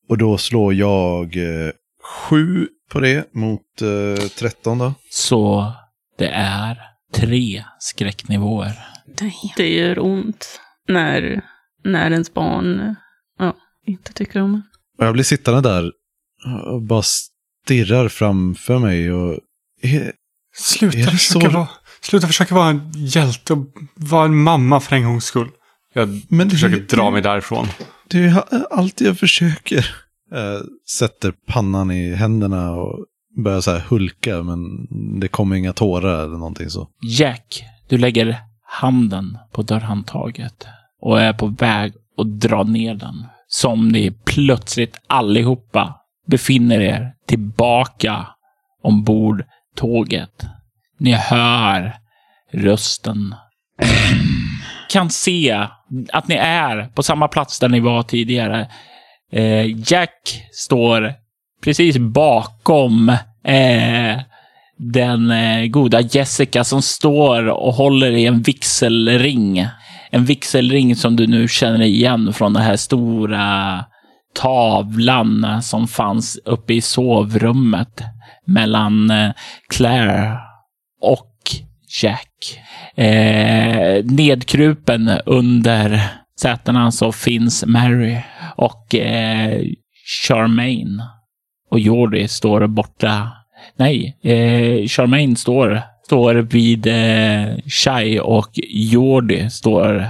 Och 0.09 0.19
då 0.19 0.39
slår 0.39 0.75
jag 0.75 1.37
eh, 1.37 1.71
sju 2.03 2.69
på 2.91 3.01
det 3.01 3.35
mot 3.35 3.83
eh, 3.83 4.29
13 4.39 4.79
då. 4.79 4.95
Så 5.11 5.73
det 6.19 6.29
är 6.29 6.96
tre 7.15 7.65
skräcknivåer. 7.79 8.73
Damn. 9.19 9.31
Det 9.57 9.69
gör 9.69 9.99
ont 9.99 10.61
när, 10.89 11.43
när 11.85 12.11
ens 12.11 12.35
barn 12.35 12.95
ja, 13.39 13.57
inte 13.87 14.13
tycker 14.13 14.41
om 14.43 14.55
en. 14.55 14.63
Jag 14.99 15.13
blir 15.13 15.25
sittande 15.25 15.61
där 15.69 15.93
och 16.73 16.83
bara 16.83 17.03
stirrar 17.03 18.09
framför 18.09 18.79
mig 18.79 19.13
och... 19.13 19.39
Är, 19.83 20.13
Sluta, 20.59 20.99
Är 20.99 21.05
det 21.05 21.11
försöka 21.11 21.51
så? 21.51 21.57
vara, 21.57 21.69
sluta 22.01 22.27
försöka 22.27 22.55
vara 22.55 22.69
en 22.69 22.91
hjälte 22.95 23.53
och 23.53 23.67
vara 23.95 24.25
en 24.25 24.37
mamma 24.37 24.81
för 24.81 24.97
en 24.97 25.05
gångs 25.05 25.25
skull. 25.25 25.49
Jag 25.93 26.21
Men 26.29 26.49
det- 26.49 26.55
försöker 26.55 26.97
dra 26.97 27.11
mig 27.11 27.23
därifrån. 27.23 27.67
det 28.09 28.19
är 28.25 28.45
allt 28.71 29.01
jag 29.01 29.19
försöker. 29.19 29.97
Jag 30.31 30.63
sätter 30.91 31.33
pannan 31.47 31.91
i 31.91 32.15
händerna 32.15 32.73
och 32.73 33.07
börjar 33.37 33.61
så 33.61 33.71
här 33.71 33.81
hulka, 33.81 34.43
men 34.43 34.87
det 35.21 35.29
kommer 35.29 35.57
inga 35.57 35.73
tårar 35.73 36.25
eller 36.25 36.39
någonting 36.39 36.71
så. 36.71 36.89
Jack, 37.03 37.65
du 37.89 37.99
lägger 37.99 38.39
handen 38.63 39.39
på 39.53 39.63
dörrhandtaget 39.63 40.67
och 41.01 41.21
är 41.21 41.33
på 41.33 41.47
väg 41.47 41.93
att 42.19 42.41
dra 42.41 42.63
ner 42.63 42.95
den. 42.95 43.27
Som 43.49 43.89
ni 43.89 44.11
plötsligt 44.25 45.01
allihopa 45.07 45.95
befinner 46.27 46.81
er 46.81 47.13
tillbaka 47.27 48.27
ombord 48.83 49.45
tåget. 49.77 50.47
Ni 50.99 51.13
hör 51.13 51.97
rösten. 52.53 53.35
Kan 54.91 55.11
se 55.11 55.67
att 56.13 56.29
ni 56.29 56.35
är 56.35 56.87
på 56.95 57.03
samma 57.03 57.29
plats 57.29 57.61
där 57.61 57.69
ni 57.69 57.81
var 57.81 58.03
tidigare. 58.03 58.71
Eh, 59.33 59.93
Jack 59.93 60.43
står 60.53 61.15
precis 61.65 61.99
bakom 61.99 63.09
eh, 63.45 64.21
den 64.77 65.31
eh, 65.31 65.67
goda 65.67 66.01
Jessica 66.01 66.65
som 66.65 66.83
står 66.83 67.49
och 67.49 67.75
håller 67.75 68.11
i 68.11 68.27
en 68.27 68.43
vigselring. 68.43 69.67
En 70.11 70.25
vigselring 70.25 70.97
som 70.97 71.17
du 71.17 71.27
nu 71.27 71.49
känner 71.49 71.83
igen 71.83 72.33
från 72.33 72.53
den 72.53 72.63
här 72.63 72.77
stora 72.77 73.85
tavlan 74.35 75.63
som 75.63 75.89
fanns 75.89 76.39
uppe 76.45 76.75
i 76.75 76.81
sovrummet 76.81 78.03
mellan 78.47 79.11
eh, 79.11 79.31
Claire 79.69 80.39
och 81.01 81.33
Jack. 82.03 82.61
Eh, 82.95 84.05
nedkrupen 84.05 85.11
under 85.27 86.03
sätena 86.41 86.93
så 86.93 87.13
finns 87.13 87.65
Mary 87.67 88.19
och 88.57 88.95
eh, 88.95 89.63
Charmaine. 90.27 91.03
Och 91.77 91.81
Jordi 91.81 92.29
står 92.29 92.67
borta. 92.67 93.29
Nej, 93.77 94.17
eh, 94.23 94.87
Charmaine 94.89 95.37
står, 95.37 95.83
står 96.05 96.35
vid 96.35 96.87
eh, 96.87 97.47
Shai 97.67 98.21
och 98.21 98.51
Jordi 98.69 99.51
står 99.51 100.07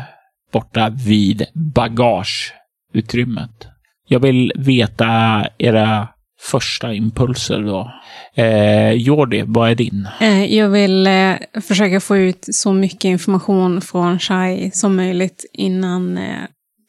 borta 0.52 0.88
vid 1.06 1.44
bagageutrymmet. 1.54 3.66
Jag 4.08 4.20
vill 4.20 4.52
veta 4.56 5.44
era 5.58 6.08
första 6.40 6.94
impulser 6.94 7.62
då. 7.62 7.92
Eh, 8.34 8.90
Jordi, 8.92 9.42
vad 9.46 9.70
är 9.70 9.74
din? 9.74 10.08
Eh, 10.20 10.44
Jag 10.44 10.68
vill 10.68 11.06
eh, 11.06 11.34
försöka 11.62 12.00
få 12.00 12.16
ut 12.16 12.46
så 12.50 12.72
mycket 12.72 13.04
information 13.04 13.80
från 13.80 14.18
Shai 14.18 14.70
som 14.70 14.96
möjligt 14.96 15.50
innan 15.52 16.18
eh, 16.18 16.42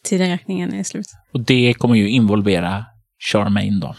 tideräkningen 0.06 0.74
är 0.74 0.84
slut. 0.84 1.08
Och 1.34 1.40
det 1.40 1.74
kommer 1.74 1.96
ju 1.96 2.10
involvera 2.10 2.86
Charmaine 3.32 3.80
då. 3.80 3.96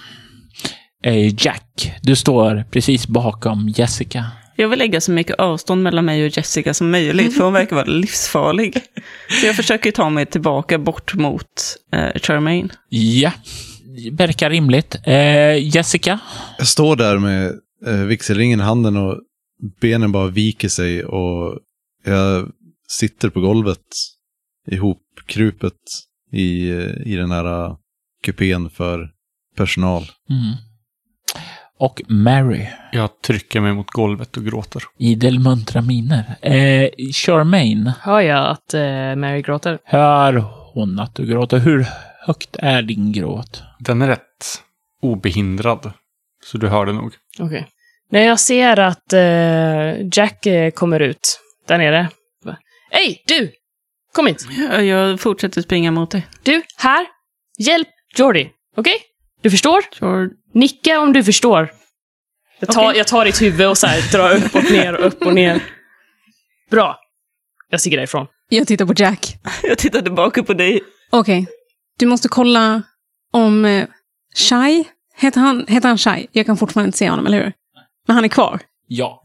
Eh, 1.05 1.35
Jack, 1.45 1.93
du 2.03 2.17
står 2.17 2.65
precis 2.71 3.07
bakom 3.07 3.69
Jessica. 3.69 4.27
Jag 4.57 4.69
vill 4.69 4.79
lägga 4.79 5.01
så 5.01 5.13
mycket 5.13 5.37
avstånd 5.37 5.83
mellan 5.83 6.05
mig 6.05 6.25
och 6.25 6.37
Jessica 6.37 6.75
som 6.75 6.91
möjligt, 6.91 7.37
för 7.37 7.45
hon 7.45 7.53
verkar 7.53 7.77
vara 7.77 7.87
livsfarlig. 7.87 8.75
Så 9.41 9.47
jag 9.47 9.57
försöker 9.57 9.91
ta 9.91 10.11
mig 10.11 10.27
tillbaka 10.27 10.79
bort 10.79 11.15
mot 11.15 11.77
eh, 11.93 12.21
Charmaine. 12.21 12.73
Ja, 12.89 13.33
verkar 14.13 14.51
rimligt. 14.51 14.97
Eh, 15.05 15.75
Jessica? 15.77 16.21
Jag 16.59 16.67
står 16.67 16.97
där 16.97 17.19
med 17.19 17.53
eh, 17.87 17.95
vigselringen 17.95 18.61
i 18.61 18.63
handen 18.63 18.97
och 18.97 19.21
benen 19.81 20.13
bara 20.13 20.27
viker 20.27 20.69
sig 20.69 21.05
och 21.05 21.59
jag 22.05 22.49
sitter 22.89 23.31
på 23.31 23.41
golvet 23.41 23.87
ihopkrupet 24.67 25.75
i, 26.33 26.71
eh, 26.71 27.07
i 27.07 27.17
den 27.17 27.31
här 27.31 27.65
eh, 27.65 27.77
kupén 28.25 28.71
för 28.71 29.11
personal. 29.57 30.03
Mm. 30.31 30.68
Och 31.81 32.03
Mary. 32.09 32.67
Jag 32.93 33.23
trycker 33.23 33.61
mig 33.61 33.73
mot 33.73 33.91
golvet 33.91 34.37
och 34.37 34.45
gråter. 34.45 34.83
Idel 34.99 35.39
muntra 35.39 35.81
miner. 35.83 36.37
Eh, 36.43 36.91
Charmaine, 37.13 37.93
Hör 38.01 38.21
jag 38.21 38.51
att 38.51 38.75
eh, 38.75 38.81
Mary 39.17 39.43
gråter? 39.43 39.79
hör 39.85 40.45
hon 40.75 40.99
att 41.01 41.15
du 41.15 41.27
gråter? 41.27 41.59
Hur 41.59 41.87
högt 42.27 42.57
är 42.59 42.83
din 42.83 43.13
gråt? 43.13 43.63
Den 43.79 44.03
är 44.03 44.07
rätt 44.09 44.63
obehindrad. 45.03 45.93
Så 46.45 46.59
du 46.59 46.69
hör 46.69 46.87
det 46.87 46.93
nog. 46.93 47.13
Okej. 47.39 47.67
När 48.11 48.21
jag 48.23 48.41
ser 48.41 48.79
att 48.79 49.13
eh, 49.13 50.09
Jack 50.13 50.47
eh, 50.47 50.71
kommer 50.71 51.01
ut 51.01 51.41
där 51.69 51.79
nere. 51.79 52.09
Hej, 52.91 53.23
du! 53.27 53.53
Kom 54.15 54.27
hit! 54.27 54.47
Ja, 54.71 54.83
Jag 54.83 55.21
fortsätter 55.21 55.63
springa 55.63 55.91
mot 55.91 56.11
dig. 56.11 56.27
Du, 56.43 56.63
här! 56.79 57.07
Hjälp 57.59 57.89
Jordi, 58.17 58.51
okej? 58.77 58.95
Du 59.43 59.51
förstår? 59.51 59.81
George. 60.01 60.29
Nicka 60.55 61.01
om 61.01 61.13
du 61.13 61.25
förstår. 61.25 61.71
Jag 62.61 62.69
tar, 62.73 62.85
Okej. 62.87 62.99
jag 62.99 63.07
tar 63.07 63.25
ditt 63.25 63.43
huvud 63.43 63.67
och 63.67 63.79
så 63.79 63.87
här, 63.87 64.13
drar 64.13 64.37
upp 64.37 64.55
och 64.55 64.65
ner 64.73 64.95
och 64.95 65.07
upp 65.07 65.23
och 65.27 65.35
ner. 65.35 65.63
Bra. 66.71 66.99
Jag 67.71 67.81
sticker 67.81 67.97
därifrån. 67.97 68.27
Jag 68.49 68.67
tittar 68.67 68.87
på 68.87 68.93
Jack. 68.97 69.37
Jag 69.63 69.79
tittar 69.79 70.03
tillbaka 70.03 70.43
på 70.43 70.55
dig. 70.55 70.81
Okej. 71.11 71.47
Du 71.99 72.07
måste 72.07 72.29
kolla 72.29 72.83
om 73.33 73.65
eh, 73.65 73.87
Shai, 74.37 74.85
heter 75.17 75.41
han, 75.41 75.65
heter 75.69 75.89
han 75.89 75.99
Shai? 75.99 76.27
Jag 76.33 76.47
kan 76.47 76.57
fortfarande 76.57 76.87
inte 76.89 76.99
se 76.99 77.11
honom, 77.11 77.27
eller 77.27 77.39
hur? 77.45 77.53
Men 78.07 78.15
han 78.15 78.25
är 78.25 78.29
kvar. 78.29 78.61
Ja. 78.87 79.25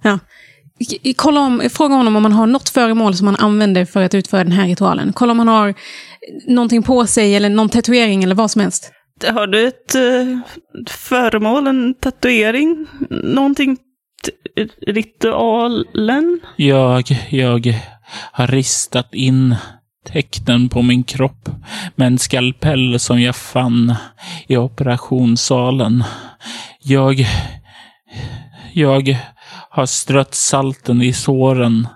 I- 1.03 1.13
Kolla 1.13 1.39
om, 1.39 1.61
fråga 1.73 1.95
honom 1.95 2.15
om 2.15 2.23
han 2.25 2.33
har 2.33 2.47
något 2.47 2.69
föremål 2.69 3.15
som 3.15 3.27
han 3.27 3.35
använder 3.35 3.85
för 3.85 4.01
att 4.03 4.13
utföra 4.13 4.43
den 4.43 4.51
här 4.53 4.67
ritualen. 4.67 5.13
Kolla 5.13 5.31
om 5.31 5.39
han 5.39 5.47
har 5.47 5.73
någonting 6.47 6.83
på 6.83 7.07
sig 7.07 7.35
eller 7.35 7.49
någon 7.49 7.69
tatuering 7.69 8.23
eller 8.23 8.35
vad 8.35 8.51
som 8.51 8.61
helst. 8.61 8.91
Har 9.21 9.47
du 9.47 9.67
ett 9.67 9.95
eh, 9.95 10.39
föremål, 10.89 11.67
en 11.67 11.93
tatuering, 11.93 12.85
någonting, 13.09 13.77
ritualen? 14.87 16.39
Jag, 16.55 17.03
jag 17.29 17.79
har 18.31 18.47
ristat 18.47 19.13
in 19.13 19.55
tecknen 20.05 20.69
på 20.69 20.81
min 20.81 21.03
kropp 21.03 21.49
med 21.95 22.07
en 22.07 22.19
skalpell 22.19 22.99
som 22.99 23.21
jag 23.21 23.35
fann 23.35 23.95
i 24.47 24.57
operationssalen. 24.57 26.03
Jag... 26.79 27.25
Jag 28.75 29.17
har 29.69 29.85
strött 29.85 30.33
salten 30.33 31.01
i 31.01 31.13
såren 31.13 31.87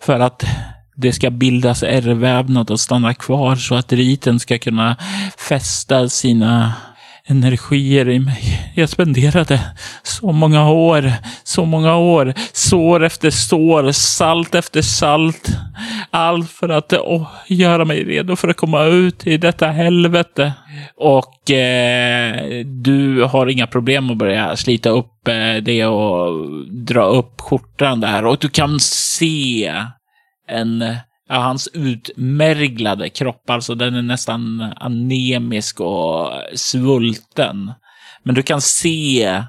för 0.00 0.20
att 0.20 0.44
det 0.94 1.12
ska 1.12 1.30
bildas 1.30 1.82
ärrvävnad 1.82 2.70
och 2.70 2.80
stanna 2.80 3.14
kvar 3.14 3.56
så 3.56 3.74
att 3.74 3.92
riten 3.92 4.40
ska 4.40 4.58
kunna 4.58 4.96
fästa 5.48 6.08
sina 6.08 6.72
energier 7.24 8.08
i 8.08 8.18
mig. 8.18 8.72
Jag 8.74 8.88
spenderade 8.88 9.60
så 10.02 10.32
många 10.32 10.70
år, 10.70 11.12
så 11.44 11.64
många 11.64 11.96
år, 11.96 12.34
sår 12.52 13.04
efter 13.04 13.30
sår, 13.30 13.92
salt 13.92 14.54
efter 14.54 14.82
salt. 14.82 15.48
Allt 16.10 16.50
för 16.50 16.68
att 16.68 16.92
oh, 16.92 17.28
göra 17.46 17.84
mig 17.84 18.04
redo 18.04 18.36
för 18.36 18.48
att 18.48 18.56
komma 18.56 18.84
ut 18.84 19.26
i 19.26 19.36
detta 19.36 19.66
helvete. 19.66 20.52
Och 20.96 21.50
eh, 21.50 22.64
du 22.64 23.22
har 23.22 23.46
inga 23.46 23.66
problem 23.66 24.10
att 24.10 24.16
börja 24.16 24.56
slita 24.56 24.90
upp 24.90 25.28
eh, 25.28 25.62
det 25.62 25.86
och 25.86 26.50
dra 26.70 27.04
upp 27.04 27.40
skjortan 27.40 28.00
där. 28.00 28.24
Och 28.26 28.38
du 28.40 28.48
kan 28.48 28.80
se 28.80 29.72
en 30.48 30.84
Ja, 31.28 31.38
hans 31.38 31.68
utmärglade 31.72 33.08
kropp, 33.08 33.50
alltså 33.50 33.74
den 33.74 33.94
är 33.94 34.02
nästan 34.02 34.72
anemisk 34.76 35.80
och 35.80 36.30
svulten. 36.54 37.72
Men 38.22 38.34
du 38.34 38.42
kan 38.42 38.60
se 38.60 39.42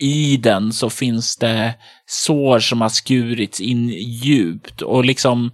i 0.00 0.36
den 0.36 0.72
så 0.72 0.90
finns 0.90 1.36
det 1.36 1.74
sår 2.06 2.58
som 2.58 2.80
har 2.80 2.88
skurits 2.88 3.60
in 3.60 3.88
djupt 3.88 4.82
och 4.82 5.04
liksom 5.04 5.50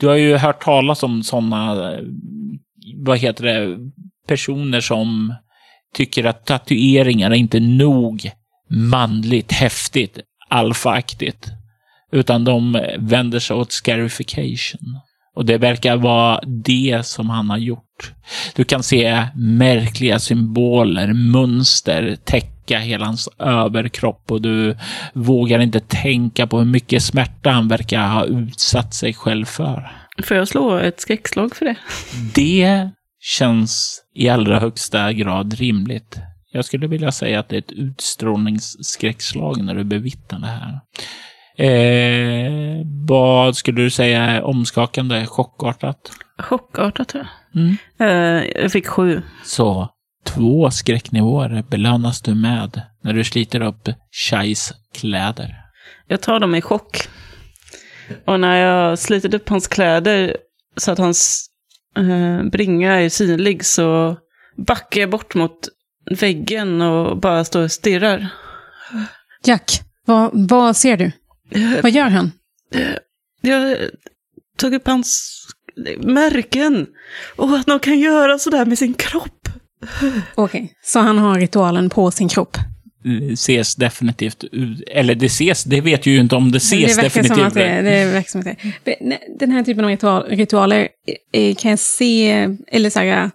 du 0.00 0.06
har 0.06 0.14
ju 0.14 0.36
hört 0.36 0.64
talas 0.64 1.02
om 1.02 1.22
sådana, 1.22 1.92
vad 3.04 3.18
heter 3.18 3.44
det, 3.44 3.78
personer 4.28 4.80
som 4.80 5.34
tycker 5.94 6.24
att 6.24 6.46
tatueringar 6.46 7.30
är 7.30 7.34
inte 7.34 7.60
nog 7.60 8.30
manligt, 8.70 9.52
häftigt, 9.52 10.18
alfaaktigt. 10.48 11.48
Utan 12.16 12.44
de 12.44 12.80
vänder 12.98 13.38
sig 13.38 13.56
åt 13.56 13.72
scarification. 13.72 15.00
Och 15.34 15.44
det 15.44 15.58
verkar 15.58 15.96
vara 15.96 16.40
det 16.46 17.06
som 17.06 17.30
han 17.30 17.50
har 17.50 17.58
gjort. 17.58 18.12
Du 18.54 18.64
kan 18.64 18.82
se 18.82 19.26
märkliga 19.34 20.18
symboler, 20.18 21.12
mönster 21.12 22.16
täcka 22.24 22.78
hela 22.78 23.06
hans 23.06 23.28
överkropp 23.38 24.30
och 24.30 24.42
du 24.42 24.76
vågar 25.12 25.58
inte 25.58 25.80
tänka 25.80 26.46
på 26.46 26.58
hur 26.58 26.64
mycket 26.64 27.02
smärta 27.02 27.50
han 27.50 27.68
verkar 27.68 28.08
ha 28.08 28.24
utsatt 28.24 28.94
sig 28.94 29.14
själv 29.14 29.44
för. 29.44 29.92
Får 30.22 30.36
jag 30.36 30.48
slå 30.48 30.78
ett 30.78 31.00
skräckslag 31.00 31.56
för 31.56 31.64
det? 31.64 31.76
Det 32.34 32.90
känns 33.20 34.02
i 34.14 34.28
allra 34.28 34.60
högsta 34.60 35.12
grad 35.12 35.54
rimligt. 35.54 36.18
Jag 36.52 36.64
skulle 36.64 36.86
vilja 36.86 37.12
säga 37.12 37.40
att 37.40 37.48
det 37.48 37.56
är 37.56 37.60
ett 37.60 37.72
utstrålningsskräckslag 37.72 39.64
när 39.64 39.74
du 39.74 39.84
bevittnar 39.84 40.38
det 40.38 40.46
här. 40.46 40.80
Eh, 41.58 42.82
vad 43.08 43.56
skulle 43.56 43.82
du 43.82 43.90
säga 43.90 44.22
är 44.22 44.42
omskakande, 44.42 45.26
chockartat? 45.26 46.10
Chockartat 46.38 47.08
tror 47.08 47.24
jag. 47.24 47.62
Mm. 47.62 47.76
Eh, 48.00 48.62
jag 48.62 48.72
fick 48.72 48.86
sju. 48.86 49.22
Så 49.44 49.88
två 50.24 50.70
skräcknivåer 50.70 51.64
belönas 51.70 52.22
du 52.22 52.34
med 52.34 52.82
när 53.02 53.12
du 53.12 53.24
sliter 53.24 53.60
upp 53.60 53.88
Chais 54.10 54.74
kläder. 54.94 55.54
Jag 56.06 56.20
tar 56.20 56.40
dem 56.40 56.54
i 56.54 56.62
chock. 56.62 57.08
Och 58.24 58.40
när 58.40 58.56
jag 58.56 58.98
slitit 58.98 59.34
upp 59.34 59.48
hans 59.48 59.68
kläder 59.68 60.36
så 60.76 60.92
att 60.92 60.98
hans 60.98 61.46
eh, 61.96 62.50
bringa 62.50 63.00
är 63.00 63.08
synlig 63.08 63.64
så 63.64 64.16
backar 64.56 65.00
jag 65.00 65.10
bort 65.10 65.34
mot 65.34 65.68
väggen 66.10 66.82
och 66.82 67.18
bara 67.18 67.44
står 67.44 67.62
och 67.62 67.72
stirrar. 67.72 68.28
Jack, 69.44 69.80
vad, 70.04 70.30
vad 70.48 70.76
ser 70.76 70.96
du? 70.96 71.12
Vad 71.82 71.92
gör 71.92 72.08
han? 72.08 72.32
Jag 73.40 73.76
tog 74.56 74.74
upp 74.74 74.86
hans 74.86 75.32
märken. 75.98 76.86
Och 77.36 77.56
att 77.56 77.66
någon 77.66 77.80
kan 77.80 77.98
göra 77.98 78.38
sådär 78.38 78.64
med 78.64 78.78
sin 78.78 78.94
kropp. 78.94 79.48
Okej, 80.34 80.72
så 80.82 80.98
han 80.98 81.18
har 81.18 81.40
ritualen 81.40 81.90
på 81.90 82.10
sin 82.10 82.28
kropp? 82.28 82.56
Det 83.04 83.32
ses 83.32 83.76
definitivt 83.76 84.44
ut, 84.44 84.82
eller 84.86 85.14
det 85.14 85.26
ses, 85.26 85.64
det 85.64 85.80
vet 85.80 86.06
ju 86.06 86.20
inte 86.20 86.36
om 86.36 86.52
det 86.52 86.56
ses 86.56 86.96
det 86.96 87.02
definitivt. 87.02 87.36
Som 87.36 87.46
att 87.46 87.54
det, 87.54 87.82
det 87.82 88.04
verkar 88.04 88.30
som 88.30 88.40
att 88.40 88.46
det. 88.84 89.18
Den 89.38 89.50
här 89.50 89.62
typen 89.64 89.84
av 89.84 89.90
ritual, 89.90 90.22
ritualer 90.28 90.88
eh, 91.32 91.54
kan 91.54 91.70
jag 91.70 91.78
se, 91.78 92.48
eller 92.68 92.90
så 92.90 93.00
här, 93.00 93.30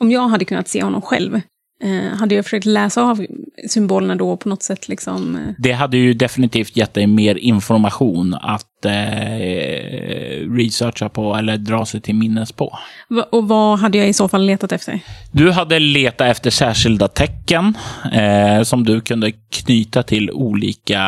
om 0.00 0.10
jag 0.10 0.28
hade 0.28 0.44
kunnat 0.44 0.68
se 0.68 0.82
honom 0.82 1.02
själv, 1.02 1.40
eh, 1.82 2.18
hade 2.18 2.34
jag 2.34 2.44
försökt 2.44 2.66
läsa 2.66 3.02
av 3.02 3.26
symbolerna 3.68 4.14
då 4.14 4.36
på 4.36 4.48
något 4.48 4.62
sätt 4.62 4.88
liksom. 4.88 5.36
eh, 5.36 5.54
Det 5.58 5.72
hade 5.72 5.96
ju 5.96 6.14
definitivt 6.14 6.76
gett 6.76 6.94
dig 6.94 7.06
mer 7.06 7.34
information 7.34 8.34
att 8.34 8.84
eh, 8.84 10.50
researcha 10.56 11.08
på 11.08 11.34
eller 11.36 11.56
dra 11.56 11.86
sig 11.86 12.00
till 12.00 12.14
minnes 12.14 12.52
på. 12.52 12.78
va- 13.08 13.26
Och 13.32 13.48
vad 13.48 13.78
hade 13.78 13.98
jag 13.98 14.08
i 14.08 14.12
så 14.12 14.28
fall 14.28 14.44
letat 14.46 14.72
efter? 14.72 15.00
Du 15.32 15.50
hade 15.50 15.78
letat 15.78 16.26
efter 16.28 16.50
särskilda 16.50 17.08
tecken 17.08 17.74
eh, 18.12 18.62
som 18.62 18.84
du 18.84 19.00
kunde 19.00 19.32
knyta 19.32 20.02
till 20.02 20.30
olika, 20.30 21.00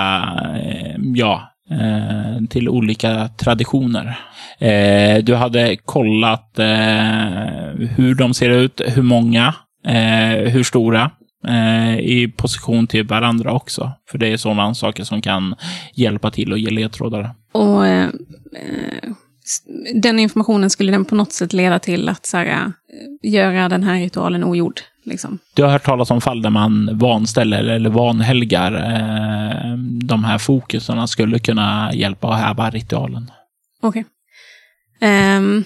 eh, 0.64 0.96
ja, 1.14 1.52
eh, 1.70 2.44
till 2.50 2.68
olika 2.68 3.28
traditioner. 3.28 4.18
Du 5.22 5.34
hade 5.34 5.76
kollat 5.76 6.50
hur 7.96 8.14
de 8.14 8.34
ser 8.34 8.50
ut, 8.50 8.80
hur 8.86 9.02
många, 9.02 9.54
eh, 9.84 10.52
hur 10.52 10.62
stora, 10.62 11.10
eh, 11.48 11.98
i 11.98 12.32
position 12.36 12.86
till 12.86 13.06
varandra 13.06 13.52
också. 13.52 13.92
För 14.10 14.18
det 14.18 14.28
är 14.28 14.36
sådana 14.36 14.74
saker 14.74 15.04
som 15.04 15.22
kan 15.22 15.54
hjälpa 15.94 16.30
till 16.30 16.52
och 16.52 16.58
ge 16.58 16.70
ledtrådar. 16.70 17.34
Och 17.52 17.86
eh, 17.86 18.08
eh, 18.56 19.10
den 19.94 20.18
informationen 20.18 20.70
skulle 20.70 20.92
den 20.92 21.04
på 21.04 21.14
något 21.14 21.32
sätt 21.32 21.52
leda 21.52 21.78
till 21.78 22.08
att 22.08 22.26
så 22.26 22.36
här, 22.36 22.46
eh, 22.46 23.30
göra 23.30 23.68
den 23.68 23.82
här 23.82 23.94
ritualen 23.94 24.44
ogjord. 24.44 24.80
Liksom. 25.04 25.38
Du 25.54 25.62
har 25.62 25.70
hört 25.70 25.85
talas 25.85 26.11
om 26.11 26.20
fall 26.20 26.42
där 26.42 26.50
man 26.50 26.98
vanställer 26.98 27.64
eller 27.64 27.90
vanhelgar 27.90 28.72
eh, 28.72 29.76
de 30.02 30.24
här 30.24 30.38
fokuserna 30.38 31.06
skulle 31.06 31.38
kunna 31.38 31.90
hjälpa 31.94 32.28
att 32.28 32.40
häva 32.40 32.70
ritualen. 32.70 33.30
Okej. 33.82 34.04
Ehm, 35.00 35.64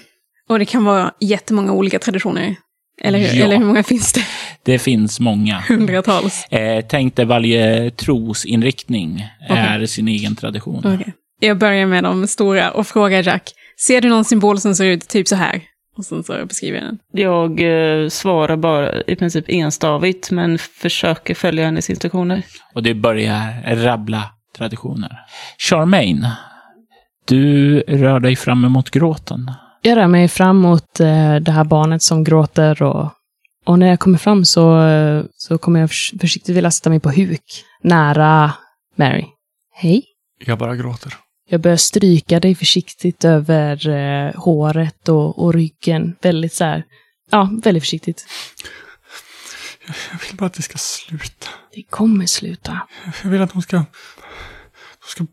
och 0.49 0.59
det 0.59 0.65
kan 0.65 0.83
vara 0.83 1.11
jättemånga 1.19 1.71
olika 1.71 1.99
traditioner. 1.99 2.55
Eller 3.01 3.19
hur? 3.19 3.39
Ja. 3.39 3.45
Eller 3.45 3.57
hur 3.57 3.65
många 3.65 3.83
finns 3.83 4.13
det? 4.13 4.25
Det 4.63 4.79
finns 4.79 5.19
många. 5.19 5.59
Hundratals. 5.67 6.45
Eh, 6.45 6.85
tänk 6.89 7.15
dig 7.15 7.25
varje 7.25 7.91
trosinriktning 7.91 9.27
är 9.49 9.85
sin 9.85 10.07
egen 10.07 10.35
tradition. 10.35 10.79
Okej. 10.85 11.13
Jag 11.39 11.57
börjar 11.57 11.85
med 11.85 12.03
de 12.03 12.27
stora 12.27 12.71
och 12.71 12.87
frågar 12.87 13.23
Jack. 13.23 13.51
Ser 13.77 14.01
du 14.01 14.09
någon 14.09 14.25
symbol 14.25 14.59
som 14.59 14.75
ser 14.75 14.85
ut 14.85 15.07
typ 15.07 15.27
så 15.27 15.35
här? 15.35 15.61
Och 15.97 16.05
sen 16.05 16.23
så 16.23 16.45
beskriver 16.45 16.77
jag 16.77 16.87
den. 16.87 16.99
Jag 17.11 17.61
eh, 18.03 18.09
svarar 18.09 18.57
bara 18.57 19.01
i 19.01 19.15
princip 19.15 19.45
enstavigt 19.47 20.31
men 20.31 20.57
försöker 20.57 21.35
följa 21.35 21.65
hennes 21.65 21.89
instruktioner. 21.89 22.43
Och 22.73 22.83
det 22.83 22.93
börjar 22.93 23.75
rabbla 23.75 24.23
traditioner. 24.57 25.19
Charmaine, 25.57 26.27
du 27.27 27.79
rör 27.79 28.19
dig 28.19 28.35
fram 28.35 28.65
emot 28.65 28.89
gråten. 28.89 29.51
Jag 29.81 29.97
rör 29.97 30.07
mig 30.07 30.27
fram 30.27 30.57
mot 30.57 30.99
eh, 30.99 31.35
det 31.35 31.51
här 31.51 31.63
barnet 31.63 32.03
som 32.03 32.23
gråter 32.23 32.81
och, 32.83 33.11
och 33.65 33.79
när 33.79 33.87
jag 33.87 33.99
kommer 33.99 34.17
fram 34.17 34.45
så, 34.45 34.81
eh, 34.81 35.23
så 35.37 35.57
kommer 35.57 35.79
jag 35.79 35.89
förs- 35.89 36.13
försiktigt 36.21 36.55
vilja 36.55 36.71
sätta 36.71 36.89
mig 36.89 36.99
på 36.99 37.11
huk 37.11 37.63
nära 37.83 38.53
Mary. 38.95 39.25
Hej. 39.73 40.03
Jag 40.45 40.57
bara 40.57 40.75
gråter. 40.75 41.13
Jag 41.49 41.61
börjar 41.61 41.77
stryka 41.77 42.39
dig 42.39 42.55
försiktigt 42.55 43.25
över 43.25 43.89
eh, 43.89 44.33
håret 44.35 45.09
och, 45.09 45.43
och 45.43 45.53
ryggen. 45.53 46.15
Väldigt 46.21 46.53
så 46.53 46.63
här, 46.63 46.83
ja, 47.31 47.49
väldigt 47.63 47.83
försiktigt. 47.83 48.25
Jag 50.11 50.19
vill 50.27 50.37
bara 50.37 50.45
att 50.45 50.53
det 50.53 50.61
ska 50.61 50.77
sluta. 50.77 51.47
Det 51.73 51.83
kommer 51.83 52.25
sluta. 52.25 52.79
Jag 53.23 53.29
vill 53.29 53.41
att 53.41 53.51
hon 53.51 53.61
ska, 53.61 53.77
hon 53.77 53.85
ska 55.07 55.25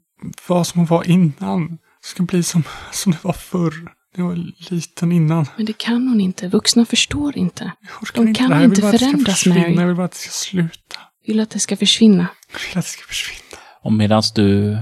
vara 0.46 0.64
som 0.64 0.78
hon 0.78 0.86
var 0.86 1.10
innan. 1.10 1.68
Det 2.02 2.08
ska 2.08 2.22
bli 2.22 2.42
som, 2.42 2.62
som 2.92 3.12
det 3.12 3.24
var 3.24 3.32
förr. 3.32 3.72
Jag 4.16 4.24
var 4.24 4.52
liten 4.70 5.12
innan. 5.12 5.46
Men 5.56 5.66
det 5.66 5.78
kan 5.78 6.08
hon 6.08 6.20
inte. 6.20 6.48
Vuxna 6.48 6.84
förstår 6.84 7.38
inte. 7.38 7.72
De 8.14 8.28
inte 8.28 8.38
kan 8.38 8.50
det 8.50 8.56
här. 8.56 8.64
Inte 8.64 8.80
förändras. 8.80 9.46
Mary. 9.46 9.74
Jag 9.74 9.86
vill 9.86 9.96
bara 9.96 10.04
att 10.04 10.12
det 10.12 10.18
ska 10.18 10.30
sluta. 10.30 10.96
Vill 11.26 11.40
att 11.40 11.50
det 11.50 11.58
ska 11.58 11.76
försvinna. 11.76 12.26
Jag 12.52 12.58
vill 12.68 12.78
att 12.78 12.84
det 12.84 12.90
ska 12.90 13.06
försvinna. 13.06 13.62
Och 13.82 13.92
medan 13.92 14.22
du 14.34 14.78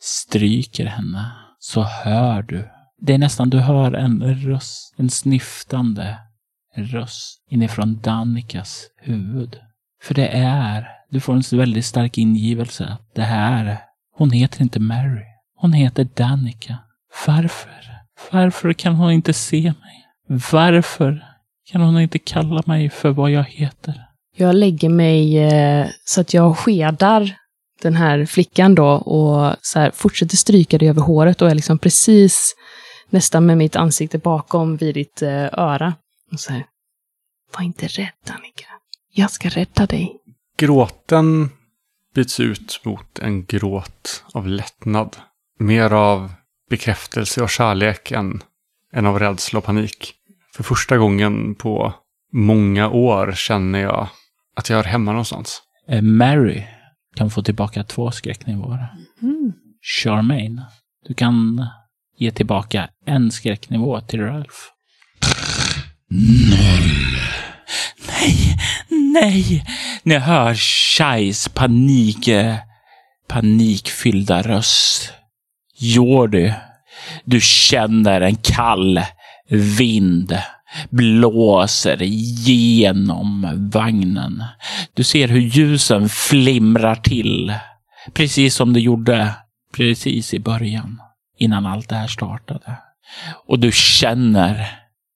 stryker 0.00 0.86
henne 0.86 1.32
så 1.58 1.82
hör 1.82 2.42
du. 2.42 2.68
Det 3.00 3.14
är 3.14 3.18
nästan 3.18 3.50
du 3.50 3.58
hör 3.58 3.92
en 3.92 4.34
röst, 4.34 4.94
en 4.96 5.10
snyftande 5.10 6.18
röst 6.76 7.44
inifrån 7.50 8.00
Dannikas 8.00 8.86
huvud. 8.96 9.56
För 10.02 10.14
det 10.14 10.28
är, 10.28 10.88
du 11.10 11.20
får 11.20 11.32
en 11.32 11.58
väldigt 11.58 11.84
stark 11.84 12.18
ingivelse 12.18 12.84
att 12.86 13.14
det 13.14 13.22
här, 13.22 13.78
hon 14.16 14.30
heter 14.30 14.62
inte 14.62 14.80
Mary. 14.80 15.24
Hon 15.56 15.72
heter 15.72 16.08
Danica. 16.16 16.78
Varför? 17.26 17.95
Varför 18.30 18.72
kan 18.72 18.94
hon 18.94 19.12
inte 19.12 19.32
se 19.32 19.62
mig? 19.62 20.06
Varför 20.52 21.24
kan 21.70 21.80
hon 21.80 22.00
inte 22.00 22.18
kalla 22.18 22.62
mig 22.66 22.90
för 22.90 23.10
vad 23.10 23.30
jag 23.30 23.44
heter? 23.44 23.94
Jag 24.36 24.54
lägger 24.54 24.88
mig 24.88 25.38
eh, 25.38 25.86
så 26.04 26.20
att 26.20 26.34
jag 26.34 26.58
skedar 26.58 27.36
den 27.82 27.94
här 27.94 28.26
flickan 28.26 28.74
då 28.74 28.88
och 28.88 29.56
så 29.62 29.78
här, 29.78 29.90
fortsätter 29.90 30.36
stryka 30.36 30.78
dig 30.78 30.88
över 30.88 31.02
håret 31.02 31.42
och 31.42 31.50
är 31.50 31.54
liksom 31.54 31.78
precis 31.78 32.54
nästan 33.10 33.46
med 33.46 33.58
mitt 33.58 33.76
ansikte 33.76 34.18
bakom 34.18 34.76
vid 34.76 34.94
ditt 34.94 35.22
eh, 35.22 35.44
öra. 35.52 35.94
Och 36.32 36.40
så 36.40 36.52
här, 36.52 36.66
var 37.56 37.64
inte 37.64 37.86
rädd 37.86 38.30
Annika. 38.30 38.66
Jag 39.12 39.30
ska 39.30 39.48
rädda 39.48 39.86
dig. 39.86 40.16
Gråten 40.58 41.50
byts 42.14 42.40
ut 42.40 42.80
mot 42.84 43.18
en 43.18 43.44
gråt 43.44 44.24
av 44.32 44.46
lättnad. 44.46 45.16
Mer 45.58 45.92
av 45.92 46.32
bekräftelse 46.70 47.42
och 47.42 47.50
kärlek 47.50 48.10
än, 48.10 48.42
än 48.92 49.06
av 49.06 49.18
rädsla 49.18 49.58
och 49.58 49.64
panik. 49.64 50.14
För 50.54 50.62
första 50.62 50.96
gången 50.96 51.54
på 51.54 51.94
många 52.32 52.88
år 52.88 53.32
känner 53.32 53.78
jag 53.78 54.08
att 54.56 54.70
jag 54.70 54.78
är 54.78 54.84
hemma 54.84 55.10
någonstans. 55.10 55.62
Eh, 55.88 56.02
Mary 56.02 56.62
kan 57.16 57.30
få 57.30 57.42
tillbaka 57.42 57.84
två 57.84 58.10
skräcknivåer. 58.10 58.88
Mm. 59.22 59.52
Charmaine, 59.82 60.62
du 61.08 61.14
kan 61.14 61.66
ge 62.18 62.30
tillbaka 62.30 62.88
en 63.06 63.30
skräcknivå 63.30 64.00
till 64.00 64.20
Ralph. 64.20 64.56
Noll. 66.10 67.16
Nej, 68.08 68.56
nej. 68.90 69.64
Ni 70.02 70.18
hör 70.18 70.54
Shais 70.54 71.48
panik, 71.48 72.28
panikfyllda 73.28 74.42
röst. 74.42 75.12
Jordy, 75.78 76.52
du 77.24 77.40
känner 77.40 78.20
en 78.20 78.36
kall 78.36 79.00
vind 79.48 80.38
blåser 80.90 82.02
genom 82.02 83.48
vagnen. 83.72 84.44
Du 84.94 85.04
ser 85.04 85.28
hur 85.28 85.40
ljusen 85.40 86.08
flimrar 86.08 86.94
till, 86.94 87.54
precis 88.12 88.54
som 88.54 88.72
det 88.72 88.80
gjorde 88.80 89.34
precis 89.76 90.34
i 90.34 90.38
början, 90.38 91.00
innan 91.38 91.66
allt 91.66 91.88
det 91.88 91.96
här 91.96 92.06
startade. 92.06 92.76
Och 93.46 93.58
du 93.58 93.72
känner 93.72 94.68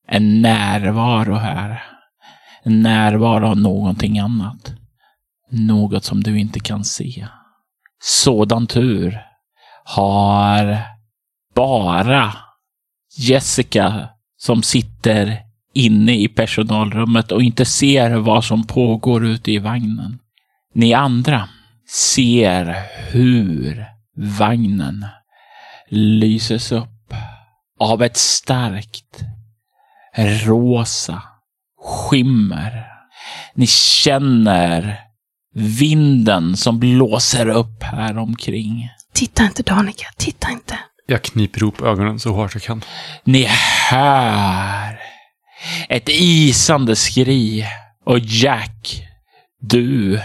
en 0.08 0.42
närvaro 0.42 1.34
här. 1.34 1.82
En 2.62 2.82
närvaro 2.82 3.46
av 3.46 3.58
någonting 3.58 4.18
annat. 4.18 4.72
Något 5.50 6.04
som 6.04 6.22
du 6.22 6.38
inte 6.38 6.60
kan 6.60 6.84
se. 6.84 7.26
Sådan 8.02 8.66
tur 8.66 9.29
har 9.96 10.78
bara 11.54 12.32
Jessica 13.18 14.08
som 14.36 14.62
sitter 14.62 15.38
inne 15.74 16.16
i 16.16 16.28
personalrummet 16.28 17.32
och 17.32 17.42
inte 17.42 17.64
ser 17.64 18.10
vad 18.10 18.44
som 18.44 18.66
pågår 18.66 19.26
ute 19.26 19.52
i 19.52 19.58
vagnen. 19.58 20.18
Ni 20.74 20.94
andra 20.94 21.48
ser 21.88 22.76
hur 23.10 23.86
vagnen 24.16 25.06
lyses 25.88 26.72
upp 26.72 27.14
av 27.80 28.02
ett 28.02 28.16
starkt 28.16 29.20
rosa 30.44 31.22
skimmer. 31.82 32.86
Ni 33.54 33.66
känner 33.66 35.00
vinden 35.54 36.56
som 36.56 36.78
blåser 36.78 37.48
upp 37.48 37.82
här 37.82 38.18
omkring. 38.18 38.88
Titta 39.12 39.44
inte 39.44 39.62
Danica, 39.62 40.06
titta 40.16 40.50
inte. 40.50 40.78
Jag 41.06 41.22
kniper 41.22 41.60
ihop 41.60 41.80
ögonen 41.82 42.20
så 42.20 42.32
hårt 42.32 42.54
jag 42.54 42.62
kan. 42.62 42.84
Ni 43.24 43.48
hör 43.90 45.00
ett 45.88 46.08
isande 46.08 46.96
skri. 46.96 47.66
Och 48.04 48.18
Jack, 48.18 49.02
du 49.60 50.20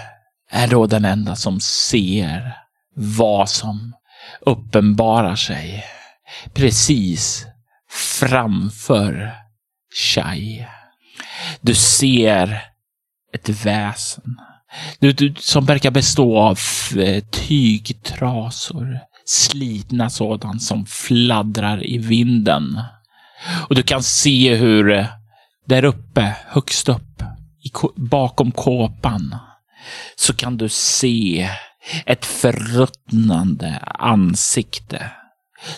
är 0.52 0.68
då 0.68 0.88
den 0.88 1.06
enda 1.06 1.36
som 1.36 1.60
ser 1.60 2.54
vad 2.96 3.50
som 3.50 3.94
uppenbarar 4.42 5.36
sig 5.36 5.86
precis 6.54 7.46
framför 8.20 9.32
Shai. 9.94 10.66
Du 11.62 11.76
ser 11.76 12.62
ett 13.34 13.50
väsen 13.50 14.38
du, 15.00 15.12
du, 15.12 15.34
som 15.38 15.66
verkar 15.66 15.92
bestå 15.92 16.40
av 16.40 16.60
eh, 16.98 17.24
tygtrasor. 17.24 19.00
Slitna 19.26 20.10
sådant 20.10 20.64
som 20.64 20.86
fladdrar 20.86 21.86
i 21.86 21.98
vinden. 21.98 22.82
Och 23.70 23.76
du 23.76 23.84
kan 23.84 24.04
se 24.04 24.56
hur 24.56 24.92
eh, 24.92 25.06
där 25.66 25.86
uppe, 25.86 26.36
högst 26.48 26.90
upp, 26.90 27.24
i, 27.64 27.72
bakom 27.96 28.52
kåpan, 28.52 29.36
så 30.16 30.34
kan 30.34 30.58
du 30.58 30.70
se 30.70 31.50
ett 32.06 32.26
förruttnande 32.26 33.80
ansikte 34.00 35.12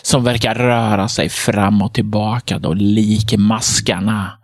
som 0.02 0.24
verkar 0.24 0.54
röra 0.54 1.08
sig 1.08 1.28
fram 1.28 1.82
och 1.82 1.94
tillbaka 1.94 2.58
då 2.58 2.74
likmaskarna 2.74 4.38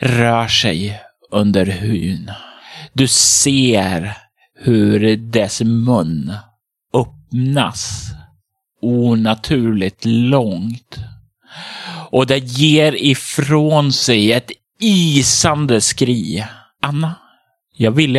rör 0.00 0.48
sig 0.48 1.00
under 1.30 1.66
hyn. 1.66 2.30
Du 2.96 3.08
ser 3.08 4.16
hur 4.58 5.16
dess 5.16 5.60
mun 5.60 6.32
öppnas 6.94 8.10
onaturligt 8.82 10.04
långt. 10.04 10.98
Och 12.10 12.26
det 12.26 12.38
ger 12.38 13.04
ifrån 13.04 13.92
sig 13.92 14.32
ett 14.32 14.50
isande 14.80 15.80
skri. 15.80 16.44
Anna, 16.82 17.14
jag 17.76 17.90
vill, 17.90 18.14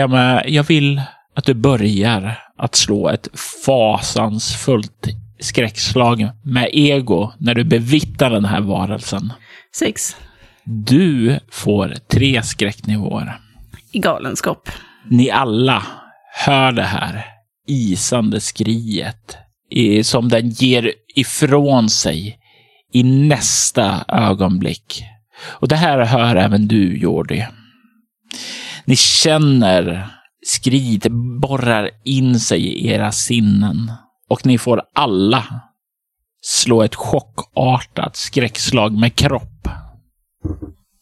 jag 0.45 0.63
vill 0.63 1.01
att 1.35 1.45
du 1.45 1.53
börjar 1.53 2.39
att 2.57 2.75
slå 2.75 3.09
ett 3.09 3.27
fasansfullt 3.65 5.07
skräckslag 5.39 6.29
med 6.43 6.69
ego 6.73 7.31
när 7.37 7.53
du 7.53 7.63
bevittnar 7.63 8.29
den 8.29 8.45
här 8.45 8.61
varelsen. 8.61 9.33
Sex. 9.75 10.15
Du 10.63 11.39
får 11.51 11.95
tre 12.11 12.43
skräcknivåer 12.43 13.39
i 13.95 13.99
galenskap. 13.99 14.69
Ni 15.09 15.29
alla 15.29 15.83
hör 16.45 16.71
det 16.71 16.83
här 16.83 17.25
isande 17.67 18.41
skriet 18.41 19.37
som 20.03 20.29
den 20.29 20.49
ger 20.49 20.91
ifrån 21.15 21.89
sig 21.89 22.39
i 22.93 23.03
nästa 23.03 24.05
ögonblick. 24.07 25.03
Och 25.45 25.67
det 25.67 25.75
här 25.75 26.05
hör 26.05 26.35
även 26.35 26.67
du, 26.67 26.97
Jordi. 26.97 27.47
Ni 28.85 28.95
känner 28.95 30.07
skriet 30.45 31.07
borrar 31.41 31.89
in 32.03 32.39
sig 32.39 32.61
i 32.61 32.87
era 32.87 33.11
sinnen 33.11 33.91
och 34.29 34.45
ni 34.45 34.57
får 34.57 34.81
alla 34.93 35.43
slå 36.41 36.83
ett 36.83 36.95
chockartat 36.95 38.15
skräckslag 38.15 38.93
med 38.93 39.15
kropp. 39.15 39.67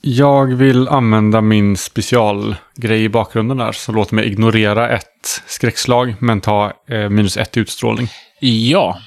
Jag 0.06 0.56
vill 0.56 0.88
använda 0.88 1.42
min 1.42 1.78
specialgrej 1.78 3.04
i 3.04 3.10
bakgrunden 3.10 3.58
där, 3.58 3.72
så 3.72 3.92
låt 3.92 4.12
mig 4.12 4.28
ignorera 4.28 4.90
ett 4.90 5.42
skräckslag, 5.48 6.16
men 6.20 6.42
ta 6.42 6.74
eh, 6.90 7.10
minus 7.10 7.38
ett 7.38 7.58
i 7.58 7.60
utstrålning. 7.60 8.08
Ja, 8.40 8.98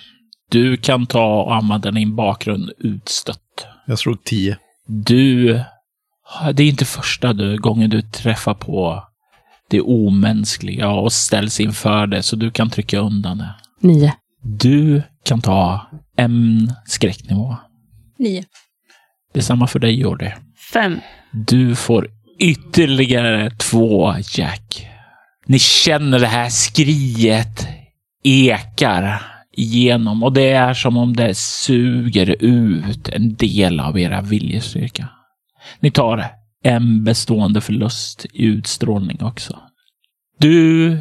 du 0.51 0.77
kan 0.77 1.07
ta 1.07 1.43
och 1.43 1.55
använda 1.55 1.91
din 1.91 2.17
bakgrund 2.17 2.71
utstött. 2.79 3.67
Jag 3.87 3.99
slog 3.99 4.25
tio. 4.25 4.59
Du, 4.87 5.47
det 6.55 6.63
är 6.63 6.69
inte 6.69 6.85
första 6.85 7.33
du, 7.33 7.59
gången 7.59 7.91
du 7.91 8.03
träffar 8.03 8.55
på 8.55 9.05
det 9.71 9.81
omänskliga 9.81 10.89
och 10.89 11.13
ställs 11.13 11.61
inför 11.61 12.07
det, 12.07 12.23
så 12.23 12.37
du 12.37 12.51
kan 12.51 12.71
trycka 12.71 12.99
undan 12.99 13.39
det. 13.39 13.55
Nio. 13.81 14.13
Du 14.43 15.03
kan 15.25 15.41
ta 15.41 15.87
en 16.17 16.73
skräcknivå. 16.87 17.57
Nio. 18.19 18.45
Detsamma 19.35 19.67
för 19.67 19.79
dig, 19.79 20.01
Jordi. 20.01 20.33
Fem. 20.73 21.01
Du 21.33 21.77
får 21.77 22.09
ytterligare 22.39 23.51
två, 23.51 24.15
Jack. 24.31 24.89
Ni 25.47 25.59
känner 25.59 26.19
det 26.19 26.27
här 26.27 26.49
skriet 26.49 27.69
ekar 28.25 29.23
igenom 29.53 30.23
och 30.23 30.33
det 30.33 30.51
är 30.51 30.75
som 30.75 30.97
om 30.97 31.17
det 31.17 31.35
suger 31.35 32.37
ut 32.45 33.09
en 33.09 33.35
del 33.35 33.81
av 33.81 33.99
era 33.99 34.21
viljestyrka. 34.21 35.09
Ni 35.81 35.91
tar 35.91 36.27
en 36.63 37.05
bestående 37.05 37.61
förlust 37.61 38.27
i 38.33 38.45
utstrålning 38.45 39.23
också. 39.23 39.59
Du 40.39 40.99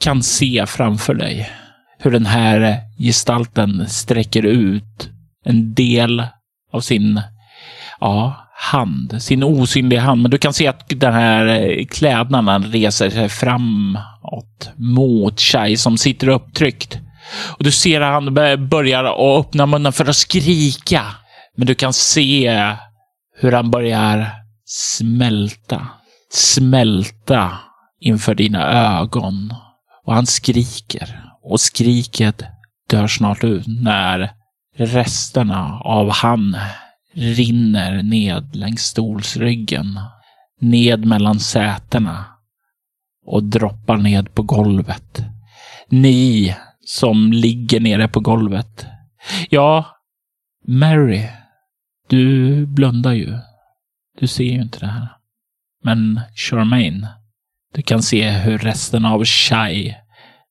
kan 0.00 0.22
se 0.22 0.66
framför 0.66 1.14
dig 1.14 1.50
hur 1.98 2.10
den 2.10 2.26
här 2.26 2.80
gestalten 2.98 3.88
sträcker 3.88 4.42
ut 4.42 5.10
en 5.44 5.74
del 5.74 6.26
av 6.72 6.80
sin 6.80 7.22
ja, 8.00 8.43
hand, 8.72 9.22
sin 9.22 9.42
osynliga 9.42 10.00
hand. 10.00 10.22
Men 10.22 10.30
du 10.30 10.38
kan 10.38 10.54
se 10.54 10.66
att 10.66 10.88
den 10.88 11.12
här 11.12 11.46
eh, 11.46 11.86
klädnaden 11.86 12.64
reser 12.64 13.10
sig 13.10 13.28
framåt 13.28 14.70
mot 14.76 15.40
Chai 15.40 15.76
som 15.76 15.98
sitter 15.98 16.28
upptryckt. 16.28 16.98
Och 17.58 17.64
du 17.64 17.70
ser 17.72 18.00
att 18.00 18.12
han 18.12 18.34
börjar 18.68 19.04
att 19.04 19.46
öppna 19.46 19.66
munnen 19.66 19.92
för 19.92 20.08
att 20.08 20.16
skrika. 20.16 21.02
Men 21.56 21.66
du 21.66 21.74
kan 21.74 21.92
se 21.92 22.72
hur 23.40 23.52
han 23.52 23.70
börjar 23.70 24.30
smälta. 24.64 25.88
Smälta 26.32 27.58
inför 28.00 28.34
dina 28.34 28.72
ögon. 28.98 29.54
Och 30.04 30.14
han 30.14 30.26
skriker. 30.26 31.20
Och 31.42 31.60
skriket 31.60 32.42
dör 32.90 33.06
snart 33.06 33.44
ut 33.44 33.66
när 33.66 34.30
resterna 34.76 35.80
av 35.80 36.10
han 36.10 36.56
rinner 37.14 38.02
ned 38.02 38.56
längs 38.56 38.82
stolsryggen, 38.82 40.00
ned 40.60 41.04
mellan 41.04 41.40
sätena 41.40 42.24
och 43.26 43.44
droppar 43.44 43.96
ned 43.96 44.34
på 44.34 44.42
golvet. 44.42 45.24
Ni 45.88 46.56
som 46.84 47.32
ligger 47.32 47.80
nere 47.80 48.08
på 48.08 48.20
golvet. 48.20 48.86
Ja, 49.50 49.86
Mary, 50.66 51.28
du 52.08 52.66
blundar 52.66 53.12
ju. 53.12 53.38
Du 54.20 54.26
ser 54.26 54.44
ju 54.44 54.62
inte 54.62 54.78
det 54.78 54.86
här. 54.86 55.08
Men 55.82 56.20
Charmaine, 56.34 57.06
du 57.74 57.82
kan 57.82 58.02
se 58.02 58.30
hur 58.30 58.58
resten 58.58 59.04
av 59.04 59.24
Shai 59.24 59.94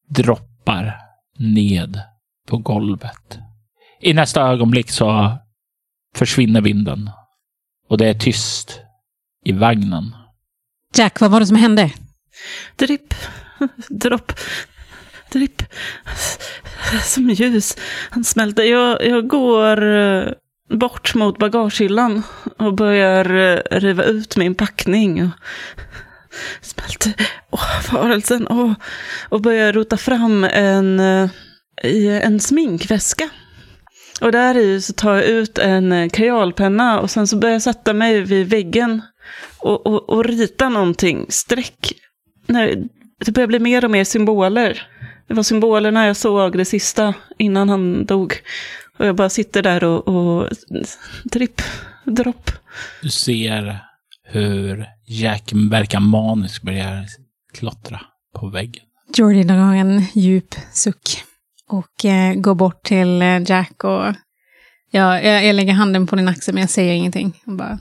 droppar 0.10 0.96
ned 1.38 2.02
på 2.48 2.58
golvet. 2.58 3.40
I 4.02 4.14
nästa 4.14 4.42
ögonblick 4.42 4.90
så 4.90 5.38
försvinner 6.16 6.62
vinden. 6.62 7.10
Och 7.90 7.98
det 7.98 8.08
är 8.08 8.14
tyst 8.14 8.80
i 9.46 9.52
vagnen. 9.52 10.16
Jack, 10.96 11.20
vad 11.20 11.32
var 11.32 11.40
det 11.40 11.46
som 11.46 11.56
hände? 11.56 11.92
Dripp, 12.76 13.14
dropp, 13.90 14.34
dripp. 15.32 15.64
Som 17.04 17.30
ljus. 17.30 17.78
Han 18.10 18.24
smälter. 18.24 18.64
Jag, 18.64 19.06
jag 19.06 19.28
går 19.28 19.84
eh, 19.84 20.24
bort 20.70 21.16
mot 21.16 21.38
bagagehyllan 21.38 22.24
och 22.58 22.74
börjar 22.74 23.36
eh, 23.36 23.80
riva 23.80 24.04
ut 24.04 24.38
min 24.38 24.56
packning. 24.56 25.24
Och 25.24 25.30
smälter. 26.62 27.14
Åh, 27.50 27.92
varelsen. 27.92 28.48
Åh. 28.50 28.74
Och 29.30 29.42
börjar 29.42 29.74
rota 29.74 29.98
fram 29.98 30.44
en, 30.44 31.00
eh, 31.00 31.30
i 31.84 32.08
en 32.08 32.40
sminkväska. 32.40 33.30
Och 34.22 34.32
där 34.32 34.58
i 34.58 34.82
så 34.82 34.94
tar 34.94 35.16
jag 35.16 35.26
ut 35.26 35.58
en 35.58 35.92
eh, 35.92 36.10
kajalpenna 36.10 37.00
och 37.00 37.12
sen 37.12 37.28
så 37.28 37.38
börjar 37.38 37.54
jag 37.54 37.62
sätta 37.62 37.94
mig 37.94 38.22
vid 38.22 38.50
väggen 38.50 39.02
och, 39.60 39.88
och, 39.88 40.10
och 40.10 40.26
rita 40.26 40.70
någonting. 40.70 41.26
Streck. 41.30 41.94
Nej, 42.46 42.88
det 43.26 43.32
börjar 43.32 43.48
bli 43.48 43.60
mer 43.60 43.86
och 43.86 43.92
mer 43.92 44.04
symboler. 44.04 44.88
Det 45.28 45.34
var 45.34 45.44
symbolerna 45.44 46.08
jag 46.08 46.18
såg 46.18 46.58
det 46.58 46.66
sista 46.66 47.14
innan 47.38 47.70
han 47.70 48.06
dog. 48.06 48.34
Och 48.98 49.06
jag 49.06 49.16
bara 49.16 49.30
sitter 49.30 49.62
där 49.62 49.84
och, 49.84 50.08
och 50.08 50.50
tripp, 51.32 51.62
dropp. 52.06 52.52
Du 53.02 53.10
ser 53.10 53.80
hur 54.24 54.86
Jack 55.06 55.52
verkar 55.54 56.00
manisk 56.00 56.64
börjar 56.64 57.06
klottra 57.54 58.02
på 58.36 58.48
väggen. 58.48 58.84
Jordi 59.16 59.44
drar 59.44 59.74
en 59.74 60.06
djup 60.14 60.56
suck 60.74 61.24
och 61.74 62.06
eh, 62.06 62.36
går 62.36 62.56
bort 62.56 62.84
till 62.84 63.22
eh, 63.22 63.42
Jack 63.50 63.84
och 63.84 64.06
ja, 64.92 65.22
jag, 65.22 65.46
jag 65.46 65.56
lägger 65.56 65.74
handen 65.74 66.08
på 66.08 66.16
din 66.16 66.28
axel 66.28 66.54
men 66.54 66.62
jag 66.62 66.70
säger 66.70 66.94
ingenting. 66.94 67.42
Och 67.46 67.54
bara 67.54 67.80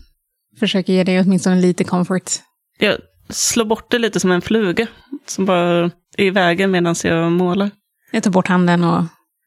försöker 0.61 0.93
ge 0.93 1.05
dig 1.05 1.21
åtminstone 1.21 1.57
lite 1.57 1.85
comfort. 1.85 2.31
Jag 2.79 2.97
slår 3.29 3.65
bort 3.65 3.91
det 3.91 3.99
lite 3.99 4.21
som 4.21 4.31
en 4.31 4.43
fluga 4.43 4.87
som 5.27 5.47
bara 5.47 5.91
är 6.17 6.25
i 6.25 6.31
vägen 6.31 6.71
medan 6.71 6.95
jag 7.05 7.33
målar. 7.33 7.71
Jag 8.13 8.23
tar 8.23 8.31
bort 8.31 8.49
handen 8.49 8.85
och 8.85 9.05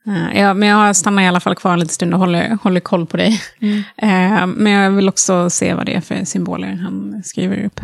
eh, 0.07 0.39
ja, 0.39 0.53
men 0.53 0.69
jag 0.69 0.95
stannar 0.95 1.23
i 1.23 1.27
alla 1.27 1.39
fall 1.39 1.55
kvar 1.55 1.73
en 1.73 1.79
liten 1.79 1.93
stund 1.93 2.13
och 2.13 2.19
håller, 2.19 2.57
håller 2.63 2.79
koll 2.79 3.05
på 3.05 3.17
dig. 3.17 3.41
Eh, 3.97 4.47
men 4.47 4.71
jag 4.71 4.91
vill 4.91 5.09
också 5.09 5.49
se 5.49 5.73
vad 5.73 5.85
det 5.85 5.93
är 5.93 6.01
för 6.01 6.25
symboler 6.25 6.73
han 6.73 7.23
skriver 7.23 7.65
upp. 7.65 7.79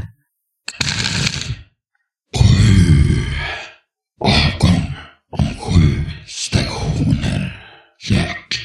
Avgång 4.19 4.93
om 5.31 5.45
sju 5.45 6.03
stationer. 6.27 7.61
Jack. 8.09 8.57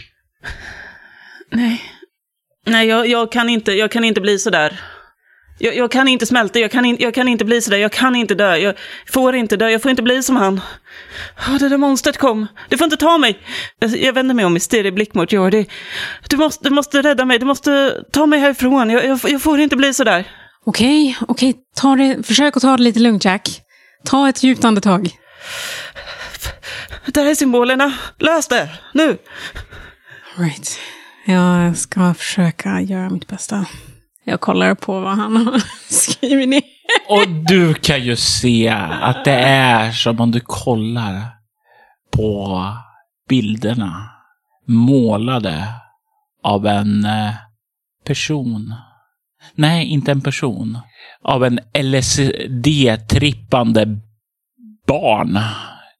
Nej. 1.56 1.82
Nej, 2.66 2.88
jag, 2.88 3.08
jag, 3.08 3.32
kan 3.32 3.48
inte, 3.48 3.72
jag 3.72 3.90
kan 3.90 4.04
inte 4.04 4.20
bli 4.20 4.38
sådär. 4.38 4.80
Jag, 5.58 5.76
jag 5.76 5.90
kan 5.90 6.08
inte 6.08 6.26
smälta, 6.26 6.58
jag 6.58 6.70
kan, 6.70 6.84
in, 6.84 6.96
jag 7.00 7.14
kan 7.14 7.28
inte 7.28 7.44
bli 7.44 7.62
sådär, 7.62 7.78
jag 7.78 7.92
kan 7.92 8.16
inte 8.16 8.34
dö. 8.34 8.56
Jag 8.56 8.74
får 9.10 9.36
inte 9.36 9.56
dö, 9.56 9.70
jag 9.70 9.82
får 9.82 9.90
inte 9.90 10.02
bli 10.02 10.22
som 10.22 10.36
han. 10.36 10.60
Oh, 11.48 11.58
det 11.58 11.68
där 11.68 11.76
monstret 11.76 12.18
kom. 12.18 12.46
Det 12.68 12.76
får 12.76 12.84
inte 12.84 12.96
ta 12.96 13.18
mig. 13.18 13.38
Jag, 13.78 13.96
jag 13.96 14.12
vänder 14.12 14.34
mig 14.34 14.44
om 14.44 14.56
i 14.56 14.60
stirrig 14.60 14.94
blick 14.94 15.14
mot 15.14 15.32
Jordi. 15.32 15.66
Du 16.28 16.36
måste, 16.36 16.68
du 16.68 16.74
måste 16.74 17.02
rädda 17.02 17.24
mig, 17.24 17.38
du 17.38 17.46
måste 17.46 18.02
ta 18.12 18.26
mig 18.26 18.38
härifrån. 18.40 18.90
Jag, 18.90 19.04
jag, 19.04 19.20
jag 19.24 19.42
får 19.42 19.60
inte 19.60 19.76
bli 19.76 19.94
sådär. 19.94 20.24
Okej, 20.66 21.16
okej, 21.28 21.54
ta 21.76 21.96
det, 21.96 22.26
försök 22.26 22.56
att 22.56 22.62
ta 22.62 22.76
det 22.76 22.82
lite 22.82 23.00
lugnt 23.00 23.24
Jack. 23.24 23.60
Ta 24.04 24.28
ett 24.28 24.42
djupt 24.42 24.64
andetag. 24.64 25.10
Där 27.06 27.26
är 27.26 27.34
symbolerna. 27.34 27.92
Lös 28.18 28.48
det, 28.48 28.68
nu. 28.94 29.18
Right. 30.36 30.80
Jag 31.28 31.76
ska 31.76 32.14
försöka 32.14 32.80
göra 32.80 33.10
mitt 33.10 33.28
bästa. 33.28 33.66
Jag 34.24 34.40
kollar 34.40 34.74
på 34.74 35.00
vad 35.00 35.16
han 35.16 35.36
har 35.36 35.62
skrivit 35.88 36.48
ner. 36.48 36.62
Och 37.08 37.28
du 37.48 37.74
kan 37.74 38.02
ju 38.02 38.16
se 38.16 38.68
att 39.00 39.24
det 39.24 39.38
är 39.48 39.92
som 39.92 40.20
om 40.20 40.30
du 40.30 40.40
kollar 40.40 41.20
på 42.10 42.62
bilderna 43.28 44.10
målade 44.66 45.68
av 46.42 46.66
en 46.66 47.04
eh, 47.04 47.34
person. 48.04 48.74
Nej, 49.54 49.86
inte 49.86 50.12
en 50.12 50.20
person. 50.20 50.78
Av 51.22 51.44
en 51.44 51.60
LSD-trippande 51.72 54.00
barn. 54.86 55.38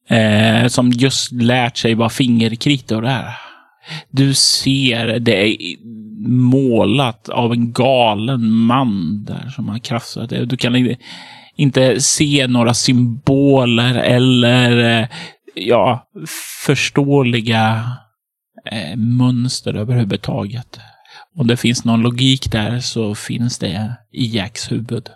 Eh, 0.09 0.67
som 0.67 0.91
just 0.91 1.31
lärt 1.31 1.77
sig 1.77 1.95
vad 1.95 2.11
fingerkritor 2.11 3.05
är. 3.05 3.46
Du 4.09 4.33
ser 4.33 5.19
det 5.19 5.47
är 5.49 5.57
målat 6.29 7.29
av 7.29 7.51
en 7.53 7.71
galen 7.73 8.49
man 8.51 9.23
där 9.25 9.49
som 9.55 9.69
har 9.69 9.79
krafsat 9.79 10.29
det. 10.29 10.45
Du 10.45 10.57
kan 10.57 10.75
inte- 10.75 10.95
inte 11.55 12.01
se 12.01 12.47
några 12.47 12.73
symboler 12.73 13.95
eller 13.95 14.99
eh, 15.01 15.07
ja, 15.55 16.07
förståeliga 16.65 17.91
eh, 18.71 18.95
mönster 18.97 19.73
överhuvudtaget. 19.73 20.79
Om 21.37 21.47
det 21.47 21.57
finns 21.57 21.85
någon 21.85 22.01
logik 22.01 22.51
där 22.51 22.79
så 22.79 23.15
finns 23.15 23.59
det 23.59 23.95
i 24.13 24.35
Jacks 24.37 24.71
huvud. 24.71 25.09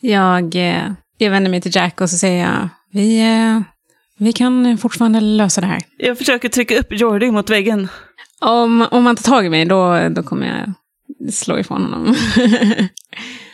Jag, 0.00 0.54
eh, 0.54 0.82
jag 1.18 1.30
vänder 1.30 1.50
mig 1.50 1.60
till 1.60 1.72
Jack 1.76 2.00
och 2.00 2.10
så 2.10 2.18
säger 2.18 2.44
jag, 2.44 2.68
vi, 2.92 3.22
vi 4.18 4.32
kan 4.32 4.78
fortfarande 4.78 5.20
lösa 5.20 5.60
det 5.60 5.66
här. 5.66 5.82
Jag 5.98 6.18
försöker 6.18 6.48
trycka 6.48 6.78
upp 6.78 6.86
Jordi 6.90 7.30
mot 7.30 7.50
väggen. 7.50 7.88
Om, 8.40 8.86
om 8.90 9.04
man 9.04 9.16
tar 9.16 9.22
tag 9.22 9.46
i 9.46 9.50
mig, 9.50 9.64
då, 9.64 10.08
då 10.08 10.22
kommer 10.22 10.46
jag 10.46 10.72
slå 11.34 11.58
ifrån 11.58 11.82
honom. 11.82 12.14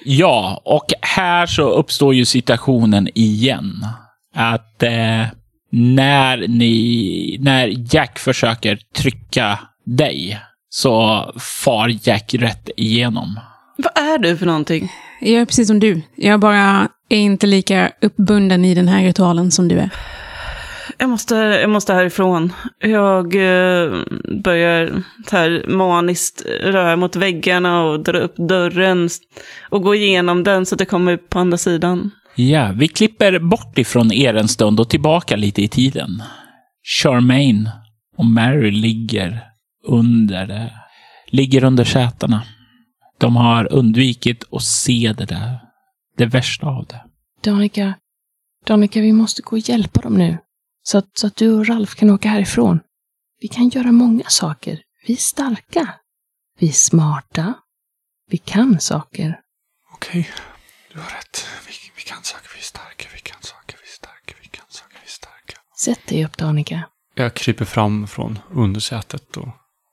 Ja, 0.04 0.62
och 0.64 0.86
här 1.00 1.46
så 1.46 1.70
uppstår 1.70 2.14
ju 2.14 2.24
situationen 2.24 3.08
igen. 3.14 3.86
Att 4.34 4.82
eh, 4.82 5.26
när 5.70 6.48
ni, 6.48 7.38
när 7.40 7.94
Jack 7.94 8.18
försöker 8.18 8.78
trycka 8.96 9.58
dig 9.84 10.40
så 10.70 11.26
far 11.64 11.98
Jack 12.02 12.34
rätt 12.34 12.70
igenom. 12.76 13.40
Vad 13.76 14.04
är 14.04 14.18
du 14.18 14.36
för 14.36 14.46
någonting? 14.46 14.92
jag 15.20 15.40
är 15.40 15.46
precis 15.46 15.68
som 15.68 15.80
du. 15.80 16.02
Jag 16.16 16.40
bara 16.40 16.88
är 17.08 17.18
inte 17.18 17.46
lika 17.46 17.92
uppbunden 18.00 18.64
i 18.64 18.74
den 18.74 18.88
här 18.88 19.04
ritualen 19.04 19.50
som 19.50 19.68
du 19.68 19.78
är. 19.78 19.90
Jag 20.98 21.10
måste, 21.10 21.34
jag 21.34 21.70
måste 21.70 21.94
härifrån. 21.94 22.52
Jag 22.78 23.34
eh, 23.34 23.92
börjar 24.44 25.02
här 25.32 25.64
maniskt 25.68 26.46
röra 26.62 26.96
mot 26.96 27.16
väggarna 27.16 27.82
och 27.84 28.00
dra 28.04 28.18
upp 28.18 28.36
dörren 28.36 29.08
och 29.70 29.82
gå 29.82 29.94
igenom 29.94 30.44
den 30.44 30.66
så 30.66 30.74
att 30.74 30.80
jag 30.80 30.88
kommer 30.88 31.12
upp 31.12 31.28
på 31.30 31.38
andra 31.38 31.58
sidan. 31.58 32.10
Ja, 32.34 32.72
vi 32.76 32.88
klipper 32.88 33.38
bort 33.38 33.78
ifrån 33.78 34.12
er 34.12 34.34
en 34.34 34.48
stund 34.48 34.80
och 34.80 34.90
tillbaka 34.90 35.36
lite 35.36 35.62
i 35.62 35.68
tiden. 35.68 36.22
Charmaine 37.00 37.70
och 38.16 38.24
Mary 38.24 38.70
ligger 38.70 39.40
under, 39.88 40.46
det- 40.46 40.72
ligger 41.30 41.64
under 41.64 41.84
sätena. 41.84 42.42
De 43.20 43.36
har 43.36 43.72
undvikit 43.72 44.44
att 44.52 44.62
se 44.62 45.14
det 45.18 45.24
där. 45.24 45.58
Det 46.18 46.26
värsta 46.26 46.66
av 46.66 46.86
det. 46.86 47.00
Danica, 47.44 47.94
Danica, 48.66 49.00
vi 49.00 49.12
måste 49.12 49.42
gå 49.42 49.50
och 49.56 49.68
hjälpa 49.68 50.00
dem 50.00 50.14
nu. 50.14 50.38
Så 50.82 50.98
att, 50.98 51.18
så 51.18 51.26
att 51.26 51.36
du 51.36 51.52
och 51.52 51.68
Ralf 51.68 51.94
kan 51.94 52.10
åka 52.10 52.28
härifrån. 52.28 52.80
Vi 53.40 53.48
kan 53.48 53.68
göra 53.68 53.92
många 53.92 54.24
saker. 54.28 54.82
Vi 55.06 55.12
är 55.12 55.16
starka. 55.16 55.94
Vi 56.58 56.68
är 56.68 56.72
smarta. 56.72 57.54
Vi 58.30 58.38
kan 58.38 58.80
saker. 58.80 59.40
Okej, 59.94 60.30
du 60.92 60.98
har 60.98 61.10
rätt. 61.10 61.46
Vi, 61.66 61.72
vi 61.96 62.02
kan 62.02 62.22
saker, 62.22 62.50
vi 62.54 62.58
är 62.58 62.64
starka, 62.64 63.08
vi 63.14 63.20
kan 63.20 63.42
saker, 63.42 63.76
vi 63.82 63.88
är 63.88 63.94
starka, 63.94 64.34
vi 64.42 64.48
kan 64.48 64.64
saker, 64.68 64.98
vi 65.00 65.06
är 65.06 65.10
starka. 65.10 65.58
Sätt 65.78 66.06
dig 66.06 66.24
upp, 66.24 66.36
Danica. 66.36 66.88
Jag 67.14 67.34
kryper 67.34 67.64
fram 67.64 68.06
från 68.06 68.38
undersätet 68.50 69.36
och, 69.36 69.48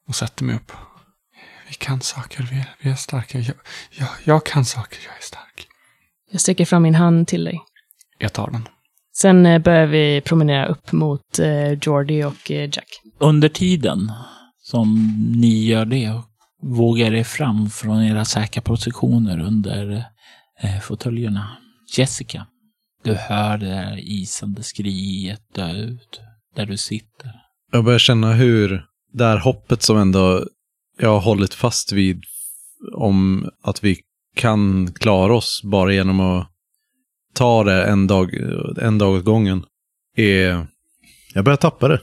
och 0.08 0.16
sätter 0.16 0.44
mig 0.44 0.56
upp. 0.56 0.72
Vi 1.68 1.74
kan 1.74 2.02
saker, 2.02 2.44
vi 2.52 2.60
är, 2.60 2.76
vi 2.80 2.90
är 2.90 2.96
starka. 2.96 3.40
Jag, 3.40 3.56
jag, 3.92 4.10
jag 4.24 4.46
kan 4.46 4.66
saker, 4.66 5.00
jag 5.06 5.18
är 5.18 5.22
stark. 5.22 5.68
Jag 6.32 6.42
sträcker 6.42 6.66
fram 6.66 6.84
min 6.84 6.96
hand 6.96 7.28
till 7.28 7.44
dig. 7.44 7.60
Jag 8.18 8.34
tar 8.34 8.52
den. 8.52 8.68
Sen 9.22 9.46
eh, 9.46 9.62
börjar 9.62 9.88
vi 9.88 10.22
promenera 10.22 10.66
upp 10.66 10.92
mot 10.92 11.40
eh, 11.40 11.74
Jordi 11.82 12.24
och 12.24 12.52
eh, 12.52 12.70
Jack. 12.74 12.88
Under 13.20 13.50
tiden 13.50 14.12
som 14.62 15.14
ni 15.36 15.66
gör 15.66 15.86
det 15.86 16.22
vågar 16.62 17.14
er 17.14 17.24
fram 17.24 17.70
från 17.70 18.04
era 18.04 18.26
säkra 18.26 18.62
positioner 18.62 19.40
under 19.40 20.06
eh, 20.62 20.80
fåtöljerna. 20.82 21.58
Jessica, 21.98 22.46
du 23.04 23.14
hör 23.14 23.58
det 23.58 23.66
där 23.66 23.98
isande 23.98 24.64
skriet 24.64 25.42
dö 25.56 25.72
ut 25.72 26.22
där 26.56 26.66
du 26.66 26.78
sitter. 26.78 27.32
Jag 27.72 27.86
börjar 27.86 28.00
känna 28.00 28.34
hur 28.34 28.86
det 29.14 29.26
här 29.26 29.38
hoppet 29.38 29.82
som 29.82 29.98
ändå 29.98 30.46
jag 31.00 31.10
har 31.10 31.22
hållit 31.22 31.54
fast 31.54 31.92
vid 31.92 32.24
om 32.96 33.50
att 33.64 33.84
vi 33.84 33.98
kan 34.36 34.94
klara 34.94 35.36
oss 35.36 35.62
bara 35.64 35.94
genom 35.94 36.20
att 36.20 36.48
ta 37.34 37.64
det 37.64 37.84
en 37.84 38.08
dag, 38.08 38.34
en 38.82 38.98
dag 38.98 39.14
åt 39.14 39.26
gången. 39.26 39.64
Är, 40.16 40.68
jag 41.34 41.46
börjar 41.46 41.58
tappa 41.58 41.88
det. 41.88 42.00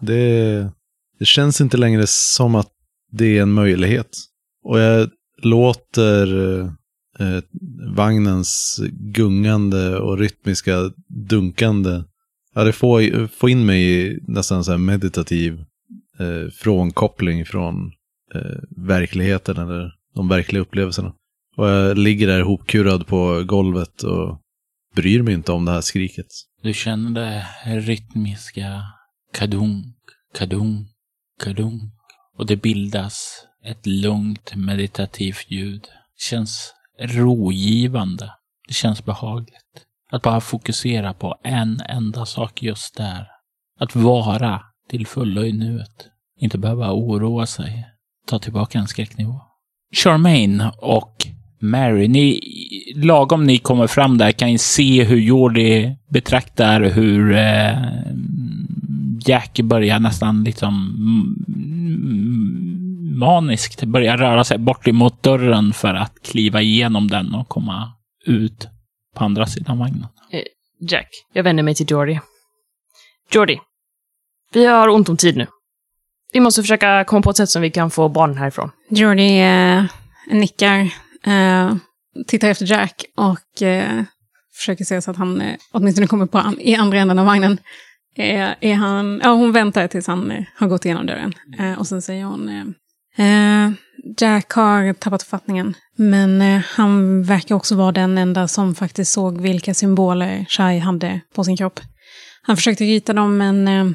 det. 0.00 0.70
Det 1.18 1.24
känns 1.24 1.60
inte 1.60 1.76
längre 1.76 2.04
som 2.06 2.54
att 2.54 2.70
det 3.12 3.38
är 3.38 3.42
en 3.42 3.52
möjlighet. 3.52 4.16
Och 4.64 4.78
jag 4.78 5.10
låter 5.42 6.60
eh, 7.18 7.40
vagnens 7.96 8.80
gungande 8.92 9.98
och 9.98 10.18
rytmiska 10.18 10.90
dunkande 11.08 12.02
Ja, 12.54 12.64
det 12.64 12.72
får, 12.72 13.26
får 13.26 13.50
in 13.50 13.66
mig 13.66 13.82
i 13.82 14.20
nästan 14.22 14.64
så 14.64 14.70
här 14.70 14.78
meditativ 14.78 15.64
eh, 16.18 16.50
frånkoppling 16.52 17.44
från 17.44 17.92
eh, 18.34 18.62
verkligheten 18.76 19.56
eller 19.56 19.92
de 20.14 20.28
verkliga 20.28 20.62
upplevelserna. 20.62 21.12
Och 21.56 21.68
jag 21.68 21.98
ligger 21.98 22.26
där 22.26 22.40
hopkurad 22.40 23.06
på 23.06 23.42
golvet 23.46 24.02
och 24.02 24.40
bryr 24.94 25.22
mig 25.22 25.34
inte 25.34 25.52
om 25.52 25.64
det 25.64 25.72
här 25.72 25.80
skriket. 25.80 26.26
Du 26.62 26.74
känner 26.74 27.20
det 27.20 27.46
rytmiska 27.80 28.82
kadunk, 29.32 29.96
kadunk, 30.34 30.88
kadunk. 31.42 31.92
Och 32.38 32.46
det 32.46 32.56
bildas 32.56 33.46
ett 33.64 33.86
lugnt 33.86 34.54
meditativt 34.54 35.50
ljud. 35.50 35.82
Det 35.82 36.22
känns 36.22 36.72
rogivande. 37.00 38.30
Det 38.68 38.74
känns 38.74 39.04
behagligt. 39.04 39.86
Att 40.10 40.22
bara 40.22 40.40
fokusera 40.40 41.14
på 41.14 41.36
en 41.44 41.80
enda 41.80 42.26
sak 42.26 42.62
just 42.62 42.96
där. 42.96 43.26
Att 43.80 43.96
vara 43.96 44.62
till 44.88 45.06
fullo 45.06 45.44
i 45.44 45.52
nuet. 45.52 46.08
Inte 46.40 46.58
behöva 46.58 46.92
oroa 46.92 47.46
sig. 47.46 47.86
Ta 48.26 48.38
tillbaka 48.38 48.78
en 48.78 48.88
skräcknivå. 48.88 49.40
Charmaine 49.94 50.70
och 50.82 51.26
Mary, 51.64 52.08
ni, 52.08 52.40
lagom 52.96 53.46
ni 53.46 53.58
kommer 53.58 53.86
fram 53.86 54.18
där 54.18 54.32
kan 54.32 54.48
ni 54.48 54.58
se 54.58 55.04
hur 55.04 55.20
Jordi 55.20 55.96
betraktar 56.08 56.80
hur 56.80 57.32
eh, 57.36 57.78
Jack 59.26 59.60
börjar 59.60 60.00
nästan 60.00 60.44
liksom 60.44 60.74
mm, 61.48 62.24
maniskt 63.18 63.84
börja 63.84 64.16
röra 64.16 64.44
sig 64.44 64.58
bort 64.58 64.88
emot 64.88 65.22
dörren 65.22 65.72
för 65.72 65.94
att 65.94 66.22
kliva 66.22 66.60
igenom 66.60 67.08
den 67.08 67.34
och 67.34 67.48
komma 67.48 67.92
ut 68.26 68.68
på 69.14 69.24
andra 69.24 69.46
sidan 69.46 69.78
vagnen. 69.78 70.06
Jack, 70.80 71.08
jag 71.32 71.42
vänder 71.42 71.62
mig 71.62 71.74
till 71.74 71.86
Jordi. 71.90 72.20
Jordi, 73.32 73.60
vi 74.52 74.66
har 74.66 74.88
ont 74.88 75.08
om 75.08 75.16
tid 75.16 75.36
nu. 75.36 75.46
Vi 76.32 76.40
måste 76.40 76.62
försöka 76.62 77.04
komma 77.04 77.22
på 77.22 77.30
ett 77.30 77.36
sätt 77.36 77.50
som 77.50 77.62
vi 77.62 77.70
kan 77.70 77.90
få 77.90 78.08
barnen 78.08 78.36
härifrån. 78.36 78.70
Jordi 78.88 79.40
eh, 79.40 79.84
nickar, 80.30 80.94
eh, 81.26 81.76
tittar 82.26 82.48
efter 82.48 82.66
Jack 82.66 83.04
och 83.16 83.62
eh, 83.62 84.02
försöker 84.56 84.84
se 84.84 85.02
så 85.02 85.10
att 85.10 85.16
han 85.16 85.40
eh, 85.40 85.56
åtminstone 85.72 86.06
kommer 86.06 86.26
på 86.26 86.38
an- 86.38 86.60
i 86.60 86.74
andra 86.74 86.98
änden 86.98 87.18
av 87.18 87.26
vagnen. 87.26 87.58
Eh, 88.16 88.54
är 88.60 88.74
han, 88.74 89.20
ja, 89.24 89.30
hon 89.30 89.52
väntar 89.52 89.88
tills 89.88 90.06
han 90.06 90.30
eh, 90.30 90.44
har 90.56 90.68
gått 90.68 90.84
igenom 90.84 91.06
dörren. 91.06 91.32
Eh, 91.58 91.78
och 91.78 91.86
sen 91.86 92.02
säger 92.02 92.24
hon, 92.24 92.48
eh, 92.48 92.64
eh 93.26 93.72
Jack 94.18 94.52
har 94.52 94.92
tappat 94.92 95.22
författningen. 95.22 95.74
Men 95.96 96.42
eh, 96.42 96.62
han 96.66 97.22
verkar 97.22 97.54
också 97.54 97.76
vara 97.76 97.92
den 97.92 98.18
enda 98.18 98.48
som 98.48 98.74
faktiskt 98.74 99.12
såg 99.12 99.40
vilka 99.40 99.74
symboler 99.74 100.46
Shai 100.48 100.78
hade 100.78 101.20
på 101.34 101.44
sin 101.44 101.56
kropp. 101.56 101.80
Han 102.42 102.56
försökte 102.56 102.84
rita 102.84 103.12
dem, 103.12 103.36
men 103.36 103.68
eh, 103.68 103.90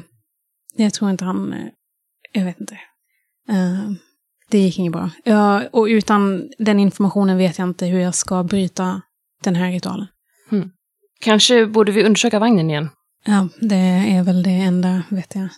jag 0.76 0.94
tror 0.94 1.10
inte 1.10 1.24
han... 1.24 1.52
Eh, 1.52 1.66
jag 2.32 2.44
vet 2.44 2.60
inte. 2.60 2.74
Eh, 3.48 3.90
det 4.50 4.58
gick 4.58 4.78
inget 4.78 4.92
bra. 4.92 5.10
Ja, 5.24 5.62
och 5.72 5.84
utan 5.84 6.48
den 6.58 6.80
informationen 6.80 7.38
vet 7.38 7.58
jag 7.58 7.68
inte 7.68 7.86
hur 7.86 8.00
jag 8.00 8.14
ska 8.14 8.42
bryta 8.42 9.02
den 9.44 9.54
här 9.54 9.70
ritualen. 9.72 10.06
Kanske 11.20 11.66
borde 11.66 11.92
vi 11.92 12.04
undersöka 12.04 12.38
vagnen 12.38 12.70
igen. 12.70 12.88
Ja, 13.24 13.48
det 13.60 13.76
är 14.10 14.22
väl 14.22 14.42
det 14.42 14.50
enda, 14.50 15.02
vet 15.08 15.34
jag. 15.34 15.48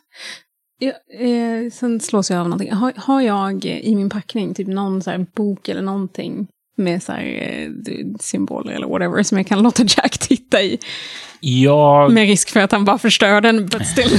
Ja, 0.79 0.93
eh, 1.27 1.71
sen 1.73 2.01
slås 2.01 2.31
jag 2.31 2.41
av 2.41 2.49
någonting. 2.49 2.73
Har, 2.73 2.93
har 2.97 3.21
jag 3.21 3.65
i 3.65 3.95
min 3.97 4.11
packning 4.11 4.55
typ 4.55 4.69
någon 4.69 5.03
så 5.03 5.11
här 5.11 5.27
bok 5.35 5.69
eller 5.69 5.83
någonting 5.83 6.49
med 6.83 7.03
så 7.03 7.13
här, 7.13 7.25
eh, 7.25 7.69
symboler 8.21 8.73
eller 8.73 8.87
whatever 8.87 9.23
som 9.23 9.39
jag 9.39 9.47
kan 9.47 9.63
låta 9.63 9.83
Jack 9.83 10.19
titta 10.19 10.63
i? 10.63 10.79
Jag 11.41 12.13
Med 12.13 12.27
risk 12.27 12.51
för 12.51 12.61
att 12.61 12.73
han 12.73 12.85
bara 12.85 12.99
förstör 12.99 13.41
den, 13.41 13.67
but 13.67 13.87
still. 13.87 14.19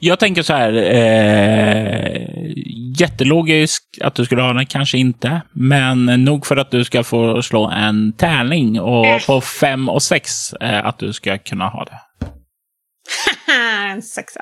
Jag 0.00 0.18
tänker 0.18 0.42
så 0.42 0.52
här. 0.52 0.72
Eh, 0.72 2.26
jättelogisk 2.98 3.82
att 4.00 4.14
du 4.14 4.24
skulle 4.24 4.42
ha 4.42 4.52
den, 4.52 4.66
kanske 4.66 4.98
inte. 4.98 5.42
Men 5.52 6.04
nog 6.24 6.46
för 6.46 6.56
att 6.56 6.70
du 6.70 6.84
ska 6.84 7.04
få 7.04 7.42
slå 7.42 7.70
en 7.70 8.12
tärning 8.12 8.80
och 8.80 9.06
på 9.26 9.40
fem 9.40 9.88
och 9.88 10.02
sex 10.02 10.52
eh, 10.52 10.86
att 10.86 10.98
du 10.98 11.12
ska 11.12 11.38
kunna 11.38 11.68
ha 11.68 11.84
det. 11.84 11.98
en 13.92 14.02
sexa. 14.02 14.40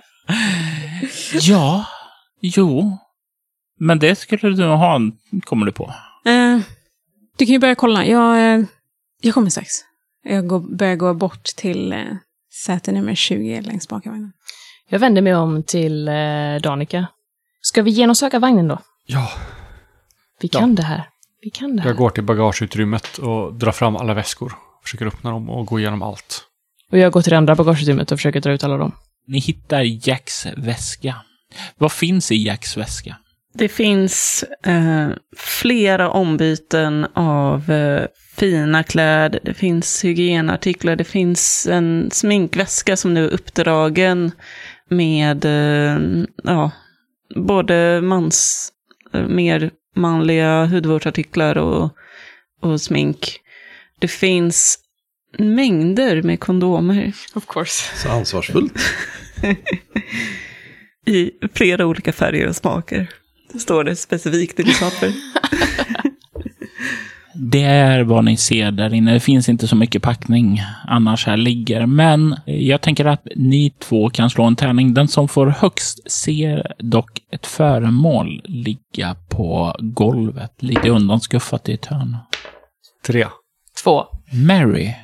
Ja, 1.40 1.84
jo. 2.40 2.98
Men 3.80 3.98
det 3.98 4.16
skulle 4.16 4.50
du 4.50 4.64
ha, 4.64 5.00
kommer 5.44 5.66
du 5.66 5.72
på. 5.72 5.94
Eh, 6.24 6.58
du 7.36 7.46
kan 7.46 7.52
ju 7.52 7.58
börja 7.58 7.74
kolla. 7.74 8.06
Jag, 8.06 8.54
eh, 8.54 8.64
jag 9.20 9.34
kommer 9.34 9.50
strax. 9.50 9.68
Jag 10.22 10.46
går, 10.46 10.60
börjar 10.76 10.96
gå 10.96 11.14
bort 11.14 11.44
till 11.44 11.92
eh, 11.92 11.98
säte 12.66 12.92
nummer 12.92 13.14
20 13.14 13.60
längst 13.60 13.88
bak 13.88 14.06
i 14.06 14.08
vagnen. 14.08 14.32
Jag 14.88 14.98
vänder 14.98 15.22
mig 15.22 15.34
om 15.34 15.62
till 15.62 16.08
eh, 16.08 16.14
Danica. 16.62 17.06
Ska 17.60 17.82
vi 17.82 17.90
genomsöka 17.90 18.38
vagnen 18.38 18.68
då? 18.68 18.78
Ja, 19.06 19.30
Vi 20.40 20.48
Ja. 20.52 20.58
kan 20.60 20.74
det 20.74 20.82
här. 20.82 21.08
Vi 21.42 21.50
kan 21.50 21.76
det 21.76 21.82
här. 21.82 21.88
jag 21.88 21.96
går 21.96 22.10
till 22.10 22.22
bagageutrymmet 22.24 23.18
och 23.18 23.54
drar 23.54 23.72
fram 23.72 23.96
alla 23.96 24.14
väskor. 24.14 24.52
Försöker 24.82 25.06
öppna 25.06 25.30
dem 25.30 25.50
och 25.50 25.66
gå 25.66 25.80
igenom 25.80 26.02
allt. 26.02 26.44
Och 26.90 26.98
jag 26.98 27.12
går 27.12 27.22
till 27.22 27.30
det 27.30 27.36
andra 27.38 27.54
bagageutrymmet 27.54 28.12
och 28.12 28.18
försöker 28.18 28.40
dra 28.40 28.50
ut 28.52 28.64
alla 28.64 28.76
dem. 28.76 28.92
Ni 29.26 29.38
hittar 29.38 30.08
Jacks 30.08 30.46
väska. 30.56 31.16
Vad 31.78 31.92
finns 31.92 32.32
i 32.32 32.46
Jacks 32.46 32.76
väska? 32.76 33.16
Det 33.56 33.68
finns 33.68 34.44
eh, 34.62 35.08
flera 35.36 36.10
ombyten 36.10 37.06
av 37.14 37.70
eh, 37.70 38.06
fina 38.36 38.82
kläder, 38.82 39.40
det 39.44 39.54
finns 39.54 40.04
hygienartiklar, 40.04 40.96
det 40.96 41.04
finns 41.04 41.66
en 41.66 42.10
sminkväska 42.12 42.96
som 42.96 43.14
nu 43.14 43.24
är 43.24 43.30
uppdragen 43.30 44.32
med 44.88 45.44
eh, 45.44 45.98
ja, 46.44 46.70
både 47.36 48.00
mans, 48.00 48.72
eh, 49.12 49.26
mer 49.26 49.70
manliga 49.96 50.64
hudvårdsartiklar 50.64 51.58
och, 51.58 51.90
och 52.60 52.80
smink. 52.80 53.40
Det 53.98 54.08
finns 54.08 54.78
mängder 55.38 56.22
med 56.22 56.40
kondomer 56.40 57.12
Of 57.34 57.46
course. 57.46 57.96
Så 57.96 58.08
ansvarsfullt. 58.08 58.72
i 61.06 61.30
flera 61.54 61.86
olika 61.86 62.12
färger 62.12 62.48
och 62.48 62.56
smaker. 62.56 63.08
Står 63.58 63.84
det 63.84 63.96
specifikt 63.96 64.60
i 64.60 64.62
ditt 64.62 64.80
papper. 64.80 65.12
Det 67.36 67.62
är 67.62 68.02
vad 68.02 68.24
ni 68.24 68.36
ser 68.36 68.70
där 68.70 68.94
inne. 68.94 69.12
Det 69.12 69.20
finns 69.20 69.48
inte 69.48 69.68
så 69.68 69.76
mycket 69.76 70.02
packning 70.02 70.62
annars 70.86 71.26
här 71.26 71.36
ligger. 71.36 71.86
Men 71.86 72.36
jag 72.44 72.80
tänker 72.80 73.04
att 73.04 73.26
ni 73.36 73.70
två 73.78 74.10
kan 74.10 74.30
slå 74.30 74.44
en 74.44 74.56
tärning. 74.56 74.94
Den 74.94 75.08
som 75.08 75.28
får 75.28 75.46
högst 75.46 76.10
ser 76.10 76.74
dock 76.78 77.10
ett 77.30 77.46
föremål 77.46 78.42
ligga 78.44 79.16
på 79.30 79.76
golvet. 79.80 80.52
Lite 80.58 80.88
undanskuffat 80.88 81.68
i 81.68 81.72
ett 81.72 81.86
hörn. 81.86 82.16
Tre. 83.06 83.26
Två. 83.84 84.04
Mary, 84.32 84.94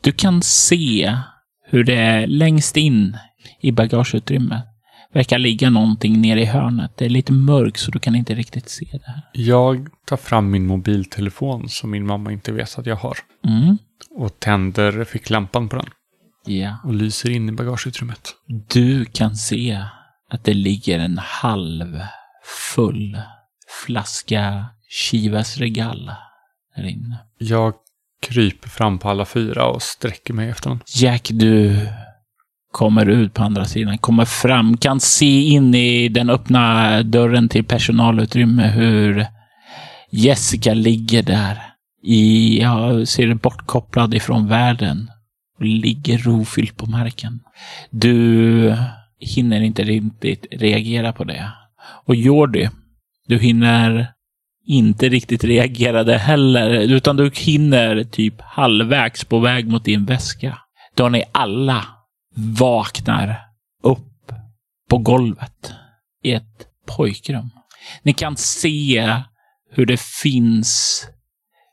du 0.00 0.12
kan 0.12 0.42
se 0.42 1.16
hur 1.64 1.84
det 1.84 2.26
längst 2.26 2.76
in 2.76 3.16
i 3.60 3.72
bagageutrymmet 3.72 4.64
verkar 5.12 5.38
ligga 5.38 5.70
någonting 5.70 6.20
nere 6.20 6.42
i 6.42 6.44
hörnet. 6.44 6.92
Det 6.96 7.04
är 7.04 7.08
lite 7.08 7.32
mörkt 7.32 7.80
så 7.80 7.90
du 7.90 7.98
kan 7.98 8.14
inte 8.14 8.34
riktigt 8.34 8.68
se 8.68 8.86
det 8.92 9.06
här. 9.06 9.22
Jag 9.32 9.88
tar 10.06 10.16
fram 10.16 10.50
min 10.50 10.66
mobiltelefon 10.66 11.68
som 11.68 11.90
min 11.90 12.06
mamma 12.06 12.32
inte 12.32 12.52
vet 12.52 12.78
att 12.78 12.86
jag 12.86 12.96
har. 12.96 13.18
Mm. 13.46 13.78
Och 14.10 14.40
tänder 14.40 15.04
ficklampan 15.04 15.68
på 15.68 15.76
den. 15.76 15.90
Ja. 16.46 16.76
Och 16.84 16.94
lyser 16.94 17.30
in 17.30 17.48
i 17.48 17.52
bagageutrymmet. 17.52 18.34
Du 18.68 19.04
kan 19.04 19.36
se 19.36 19.84
att 20.30 20.44
det 20.44 20.54
ligger 20.54 20.98
en 20.98 21.18
halv 21.18 22.00
full 22.74 23.20
flaska 23.86 24.66
Chivas 24.88 25.58
Regal 25.58 26.12
där 26.76 26.86
inne. 26.86 27.18
Jag 27.38 27.74
kryper 28.22 28.68
fram 28.68 28.98
på 28.98 29.08
alla 29.08 29.24
fyra 29.24 29.66
och 29.66 29.82
sträcker 29.82 30.34
mig 30.34 30.48
efter 30.48 30.70
den. 30.70 30.80
Jack, 30.94 31.30
du 31.32 31.86
kommer 32.72 33.08
ut 33.08 33.34
på 33.34 33.42
andra 33.42 33.64
sidan, 33.64 33.98
kommer 33.98 34.24
fram, 34.24 34.76
kan 34.76 35.00
se 35.00 35.40
in 35.40 35.74
i 35.74 36.08
den 36.08 36.30
öppna 36.30 37.02
dörren 37.02 37.48
till 37.48 37.64
personalutrymme 37.64 38.66
hur 38.66 39.26
Jessica 40.10 40.74
ligger 40.74 41.22
där 41.22 41.62
i, 42.02 42.60
jag 42.60 43.08
ser 43.08 43.34
bortkopplad 43.34 44.14
ifrån 44.14 44.48
världen 44.48 45.10
och 45.58 45.64
ligger 45.64 46.18
rofylld 46.18 46.76
på 46.76 46.86
marken. 46.86 47.40
Du 47.90 48.76
hinner 49.20 49.60
inte 49.60 49.82
riktigt 49.82 50.46
reagera 50.50 51.12
på 51.12 51.24
det. 51.24 51.52
Och 52.06 52.14
Jordi, 52.14 52.68
du 53.26 53.38
hinner 53.38 54.12
inte 54.66 55.08
riktigt 55.08 55.44
reagera 55.44 56.04
det 56.04 56.18
heller, 56.18 56.70
utan 56.70 57.16
du 57.16 57.30
hinner 57.34 58.04
typ 58.04 58.40
halvvägs 58.40 59.24
på 59.24 59.38
väg 59.38 59.68
mot 59.68 59.84
din 59.84 60.04
väska. 60.04 60.58
Då 60.94 61.02
har 61.02 61.10
ni 61.10 61.24
alla 61.32 61.86
vaknar 62.38 63.40
upp 63.82 64.32
på 64.90 64.98
golvet 64.98 65.72
i 66.24 66.32
ett 66.32 66.66
pojkrum. 66.86 67.50
Ni 68.02 68.12
kan 68.12 68.36
se 68.36 69.14
hur 69.70 69.86
det 69.86 70.00
finns 70.00 71.04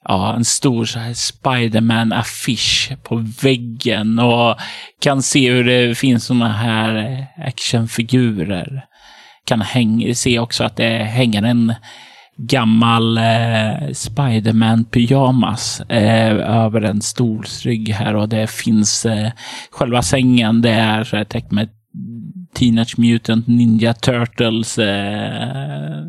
ja, 0.04 0.36
en 0.36 0.46
stor 0.46 0.86
så 0.86 1.00
här 1.00 1.14
Spiderman-affisch 1.14 2.92
på 3.04 3.16
väggen 3.42 4.20
och 4.20 4.60
kan 5.02 5.22
se 5.24 5.52
hur 5.52 5.64
det 5.64 5.96
finns 5.96 6.26
såna 6.26 6.54
här 6.54 7.26
actionfigurer. 7.38 8.86
Kan 9.46 9.62
häng, 9.62 10.16
se 10.16 10.40
också 10.40 10.64
att 10.64 10.76
det 10.76 10.98
hänger 10.98 11.44
en 11.44 11.74
gammal 12.38 13.18
eh, 13.18 13.90
Spiderman-pyjamas 13.94 15.82
eh, 15.90 16.34
över 16.64 16.82
en 16.82 17.02
stolsrygg 17.02 17.90
här 17.90 18.16
och 18.16 18.30
det 18.30 18.50
finns 18.50 19.06
eh, 19.06 19.32
själva 19.72 20.02
sängen. 20.02 20.62
Det 20.62 20.70
är 20.70 21.24
täckt 21.24 21.52
med 21.52 21.70
Teenage 22.54 23.00
Mutant 23.00 23.48
Ninja 23.48 23.94
Turtles 23.94 24.78
eh, 24.78 26.02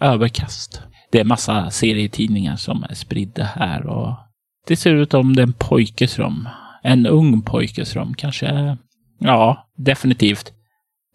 överkast. 0.00 0.82
Det 1.12 1.20
är 1.20 1.24
massa 1.24 1.70
serietidningar 1.70 2.56
som 2.56 2.84
är 2.90 2.94
spridda 2.94 3.44
här 3.44 3.86
och 3.86 4.16
det 4.66 4.76
ser 4.76 4.94
ut 4.94 5.10
som 5.10 5.36
det 5.36 5.42
är 5.42 5.46
en 5.46 5.52
pojkes 5.52 6.18
rum. 6.18 6.48
En 6.82 7.06
ung 7.06 7.42
pojkes 7.42 7.96
rum. 7.96 8.14
Kanske, 8.14 8.76
ja, 9.18 9.68
definitivt 9.76 10.52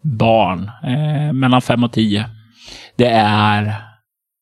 barn. 0.02 0.70
Eh, 0.82 1.32
mellan 1.32 1.62
fem 1.62 1.84
och 1.84 1.92
tio. 1.92 2.26
Det 2.96 3.08
är 3.08 3.74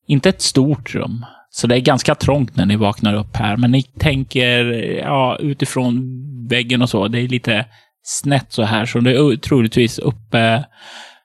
inte 0.06 0.28
ett 0.28 0.42
stort 0.42 0.94
rum. 0.94 1.24
Så 1.50 1.66
det 1.66 1.76
är 1.76 1.80
ganska 1.80 2.14
trångt 2.14 2.56
när 2.56 2.66
ni 2.66 2.76
vaknar 2.76 3.14
upp 3.14 3.36
här. 3.36 3.56
Men 3.56 3.70
ni 3.70 3.82
tänker, 3.82 4.64
ja, 4.98 5.36
utifrån 5.40 6.02
väggen 6.48 6.82
och 6.82 6.90
så. 6.90 7.08
Det 7.08 7.20
är 7.20 7.28
lite 7.28 7.66
snett 8.02 8.52
så 8.52 8.62
här. 8.62 8.86
Så 8.86 9.00
det 9.00 9.10
är 9.10 9.36
troligtvis 9.36 9.98
uppe 9.98 10.64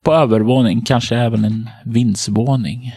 på 0.03 0.13
övervåning. 0.13 0.81
Kanske 0.81 1.15
även 1.15 1.45
en 1.45 1.69
vindsvåning. 1.85 2.95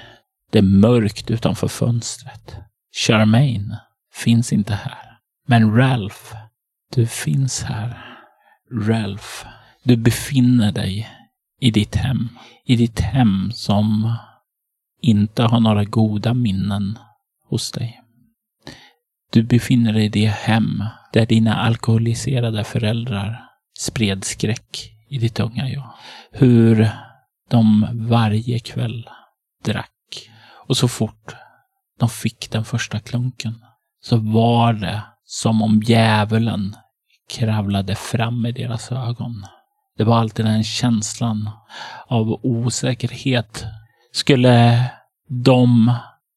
Det 0.52 0.58
är 0.58 0.62
mörkt 0.62 1.30
utanför 1.30 1.68
fönstret. 1.68 2.56
Charmaine 2.96 3.76
finns 4.14 4.52
inte 4.52 4.74
här. 4.74 5.18
Men 5.48 5.76
Ralph, 5.76 6.34
du 6.94 7.06
finns 7.06 7.62
här. 7.62 8.16
Ralph, 8.88 9.46
du 9.82 9.96
befinner 9.96 10.72
dig 10.72 11.08
i 11.60 11.70
ditt 11.70 11.94
hem. 11.94 12.28
I 12.64 12.76
ditt 12.76 13.00
hem 13.00 13.50
som 13.54 14.16
inte 15.02 15.42
har 15.42 15.60
några 15.60 15.84
goda 15.84 16.34
minnen 16.34 16.98
hos 17.48 17.72
dig. 17.72 18.02
Du 19.32 19.42
befinner 19.42 19.92
dig 19.92 20.04
i 20.04 20.08
det 20.08 20.26
hem 20.26 20.84
där 21.12 21.26
dina 21.26 21.54
alkoholiserade 21.54 22.64
föräldrar 22.64 23.46
spred 23.78 24.24
skräck 24.24 24.92
i 25.08 25.18
ditt 25.18 25.40
unga 25.40 25.68
jag. 25.68 25.94
Hur 26.32 26.90
de 27.50 27.86
varje 27.92 28.58
kväll 28.58 29.08
drack. 29.64 30.30
Och 30.68 30.76
så 30.76 30.88
fort 30.88 31.36
de 31.98 32.08
fick 32.08 32.50
den 32.50 32.64
första 32.64 33.00
klunken 33.00 33.64
så 34.00 34.16
var 34.16 34.72
det 34.72 35.02
som 35.24 35.62
om 35.62 35.82
djävulen 35.82 36.76
kravlade 37.30 37.94
fram 37.94 38.46
i 38.46 38.52
deras 38.52 38.92
ögon. 38.92 39.46
Det 39.96 40.04
var 40.04 40.18
alltid 40.18 40.44
den 40.44 40.64
känslan 40.64 41.50
av 42.06 42.40
osäkerhet. 42.42 43.64
Skulle 44.12 44.84
de 45.28 45.92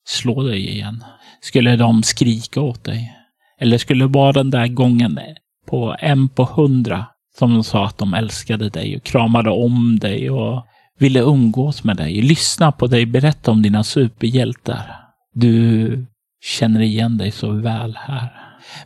slå 0.07 0.43
dig 0.43 0.69
igen? 0.69 1.03
Skulle 1.41 1.75
de 1.75 2.03
skrika 2.03 2.61
åt 2.61 2.83
dig? 2.83 3.15
Eller 3.59 3.77
skulle 3.77 4.03
det 4.03 4.13
vara 4.13 4.31
den 4.31 4.49
där 4.49 4.67
gången 4.67 5.19
på 5.67 5.95
en 5.99 6.29
på 6.29 6.43
hundra 6.43 7.05
som 7.37 7.53
de 7.53 7.63
sa 7.63 7.85
att 7.85 7.97
de 7.97 8.13
älskade 8.13 8.69
dig 8.69 8.97
och 8.97 9.03
kramade 9.03 9.49
om 9.49 9.99
dig 9.99 10.29
och 10.29 10.65
ville 10.97 11.19
umgås 11.19 11.83
med 11.83 11.97
dig, 11.97 12.21
lyssna 12.21 12.71
på 12.71 12.87
dig, 12.87 13.05
berätta 13.05 13.51
om 13.51 13.61
dina 13.61 13.83
superhjältar. 13.83 14.95
Du 15.33 16.05
känner 16.41 16.81
igen 16.81 17.17
dig 17.17 17.31
så 17.31 17.51
väl 17.51 17.97
här. 17.97 18.33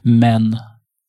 Men 0.01 0.57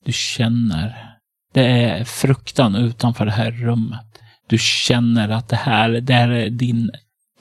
du 0.04 0.12
känner, 0.12 1.13
det 1.54 1.66
är 1.66 2.04
fruktan 2.04 2.74
utanför 2.74 3.26
det 3.26 3.32
här 3.32 3.50
rummet. 3.50 4.06
Du 4.48 4.58
känner 4.58 5.28
att 5.28 5.48
det 5.48 5.56
här, 5.56 5.90
det 5.90 6.14
här 6.14 6.28
är 6.28 6.50
din 6.50 6.90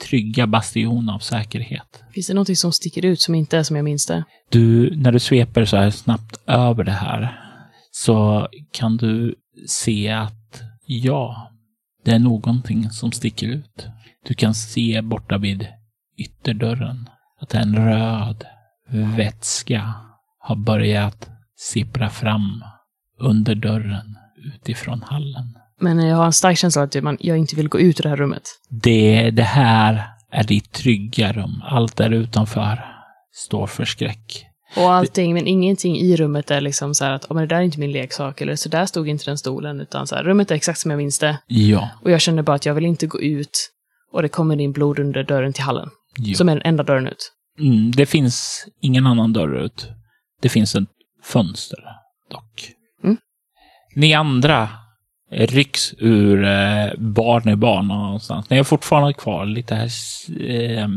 trygga 0.08 0.46
bastion 0.46 1.08
av 1.08 1.18
säkerhet. 1.18 2.04
Finns 2.12 2.26
det 2.26 2.34
någonting 2.34 2.56
som 2.56 2.72
sticker 2.72 3.04
ut 3.04 3.20
som 3.20 3.34
inte 3.34 3.58
är 3.58 3.62
som 3.62 3.76
jag 3.76 3.84
minns 3.84 4.06
det? 4.06 4.24
Du, 4.50 4.96
när 4.96 5.12
du 5.12 5.18
sveper 5.18 5.64
så 5.64 5.76
här 5.76 5.90
snabbt 5.90 6.36
över 6.46 6.84
det 6.84 6.92
här 6.92 7.40
så 7.90 8.48
kan 8.72 8.96
du 8.96 9.34
se 9.66 10.10
att 10.10 10.62
ja, 10.86 11.52
det 12.04 12.10
är 12.10 12.18
någonting 12.18 12.90
som 12.90 13.12
sticker 13.12 13.46
ut. 13.46 13.86
Du 14.26 14.34
kan 14.34 14.54
se 14.54 15.02
borta 15.02 15.38
vid 15.38 15.68
ytterdörren 16.18 17.08
att 17.40 17.54
en 17.54 17.76
röd 17.76 18.44
vätska 19.16 19.94
har 20.38 20.56
börjat 20.56 21.28
sippra 21.56 22.10
fram 22.10 22.64
under 23.20 23.54
dörren 23.54 24.16
utifrån 24.54 25.02
hallen. 25.02 25.58
Men 25.80 26.06
jag 26.06 26.16
har 26.16 26.26
en 26.26 26.32
stark 26.32 26.58
känsla 26.58 26.82
att 26.82 26.94
jag 27.20 27.38
inte 27.38 27.56
vill 27.56 27.68
gå 27.68 27.80
ut 27.80 28.00
ur 28.00 28.02
det 28.02 28.08
här 28.08 28.16
rummet. 28.16 28.42
Det, 28.70 29.30
det 29.30 29.42
här 29.42 30.02
är 30.30 30.44
ditt 30.44 30.72
trygga 30.72 31.32
rum. 31.32 31.62
Allt 31.64 31.96
där 31.96 32.10
utanför 32.10 32.84
står 33.32 33.66
för 33.66 33.84
skräck. 33.84 34.46
Och 34.76 34.92
allting, 34.92 35.34
men 35.34 35.46
ingenting 35.46 35.96
i 35.96 36.16
rummet 36.16 36.50
är 36.50 36.60
liksom 36.60 36.94
så 36.94 37.04
här 37.04 37.12
att, 37.12 37.24
oh, 37.24 37.34
men 37.34 37.48
det 37.48 37.54
där 37.54 37.60
är 37.60 37.64
inte 37.64 37.78
min 37.78 37.92
leksak, 37.92 38.40
eller 38.40 38.56
så 38.56 38.68
där 38.68 38.86
stod 38.86 39.08
inte 39.08 39.24
den 39.24 39.38
stolen, 39.38 39.80
utan 39.80 40.06
så 40.06 40.14
här, 40.14 40.22
rummet 40.24 40.50
är 40.50 40.54
exakt 40.54 40.78
som 40.78 40.90
jag 40.90 40.98
minns 40.98 41.18
det. 41.18 41.38
Ja. 41.46 41.90
Och 42.02 42.10
jag 42.10 42.20
känner 42.20 42.42
bara 42.42 42.56
att 42.56 42.66
jag 42.66 42.74
vill 42.74 42.84
inte 42.84 43.06
gå 43.06 43.20
ut 43.20 43.70
och 44.12 44.22
det 44.22 44.28
kommer 44.28 44.60
in 44.60 44.72
blod 44.72 44.98
under 44.98 45.24
dörren 45.24 45.52
till 45.52 45.64
hallen. 45.64 45.88
ja. 46.16 46.34
Som 46.34 46.48
är 46.48 46.52
den 46.54 46.62
enda 46.64 46.82
dörren 46.82 47.06
ut. 47.06 47.32
Mm, 47.60 47.90
det 47.90 48.06
finns 48.06 48.66
ingen 48.80 49.06
annan 49.06 49.32
dörr 49.32 49.64
ut. 49.64 49.88
Det 50.42 50.48
finns 50.48 50.74
ett 50.74 50.84
fönster 51.22 51.78
dock. 52.30 52.73
Ni 53.94 54.14
andra 54.14 54.68
rycks 55.30 55.94
ur 55.98 56.44
eh, 56.44 56.92
barn 56.98 57.48
i 57.48 57.56
barn 57.56 57.88
någonstans. 57.88 58.50
Ni 58.50 58.58
är 58.58 58.64
fortfarande 58.64 59.12
kvar 59.12 59.46
lite 59.46 59.74
här, 59.74 59.90
eh, 60.50 60.88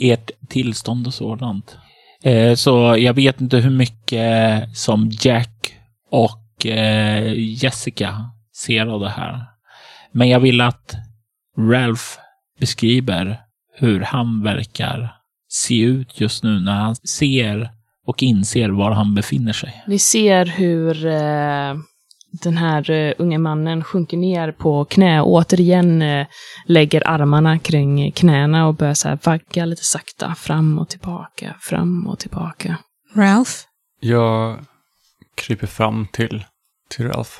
ert 0.00 0.30
tillstånd 0.48 1.06
och 1.06 1.14
sådant. 1.14 1.76
Eh, 2.22 2.54
så 2.54 2.96
jag 2.98 3.14
vet 3.14 3.40
inte 3.40 3.56
hur 3.56 3.70
mycket 3.70 4.76
som 4.76 5.10
Jack 5.20 5.74
och 6.10 6.66
eh, 6.66 7.32
Jessica 7.36 8.30
ser 8.56 8.86
av 8.86 9.00
det 9.00 9.10
här. 9.10 9.44
Men 10.12 10.28
jag 10.28 10.40
vill 10.40 10.60
att 10.60 10.94
Ralph 11.58 12.04
beskriver 12.60 13.40
hur 13.76 14.00
han 14.00 14.42
verkar 14.42 15.16
se 15.48 15.82
ut 15.82 16.20
just 16.20 16.44
nu 16.44 16.60
när 16.60 16.74
han 16.74 16.96
ser 16.96 17.70
och 18.06 18.22
inser 18.22 18.68
var 18.68 18.90
han 18.90 19.14
befinner 19.14 19.52
sig. 19.52 19.84
Ni 19.86 19.98
ser 19.98 20.46
hur 20.46 21.06
eh, 21.06 21.74
den 22.42 22.56
här 22.56 22.90
eh, 22.90 23.14
unge 23.18 23.38
mannen 23.38 23.84
sjunker 23.84 24.16
ner 24.16 24.52
på 24.52 24.84
knä 24.84 25.20
och 25.20 25.32
återigen 25.32 26.02
eh, 26.02 26.26
lägger 26.66 27.08
armarna 27.08 27.58
kring 27.58 28.12
knäna 28.12 28.66
och 28.66 28.74
börjar 28.74 28.94
så 28.94 29.08
här 29.08 29.18
vagga 29.22 29.64
lite 29.64 29.84
sakta 29.84 30.34
fram 30.34 30.78
och 30.78 30.88
tillbaka, 30.88 31.54
fram 31.60 32.06
och 32.06 32.18
tillbaka. 32.18 32.76
Ralph? 33.14 33.52
Jag 34.00 34.58
kryper 35.34 35.66
fram 35.66 36.06
till, 36.12 36.44
till 36.88 37.08
Ralph. 37.08 37.32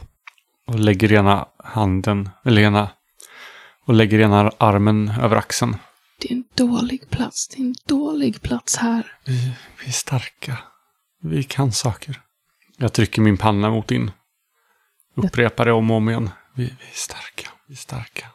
Och 0.66 0.78
lägger 0.78 1.12
ena 1.12 1.46
handen, 1.64 2.28
eller 2.44 2.62
ena, 2.62 2.90
och 3.86 3.94
lägger 3.94 4.20
ena 4.20 4.50
armen 4.58 5.12
över 5.22 5.36
axeln. 5.36 5.76
Det 6.20 6.30
är 6.30 6.32
en 6.32 6.44
dålig 6.54 7.10
plats, 7.10 7.48
det 7.48 7.62
är 7.62 7.64
en 7.64 7.74
dålig 7.86 8.42
plats 8.42 8.76
här. 8.76 9.12
Vi, 9.24 9.52
vi 9.80 9.86
är 9.86 9.92
starka. 9.92 10.58
Vi 11.22 11.42
kan 11.42 11.72
saker. 11.72 12.20
Jag 12.76 12.92
trycker 12.92 13.22
min 13.22 13.36
panna 13.36 13.70
mot 13.70 13.88
din. 13.88 14.10
Upprepar 15.14 15.64
det 15.64 15.72
om 15.72 15.90
och 15.90 15.96
om 15.96 16.08
igen. 16.08 16.30
Vi, 16.54 16.64
vi 16.64 16.70
är 16.70 16.94
starka, 16.94 17.50
vi 17.66 17.74
är 17.74 17.78
starka. 17.78 18.26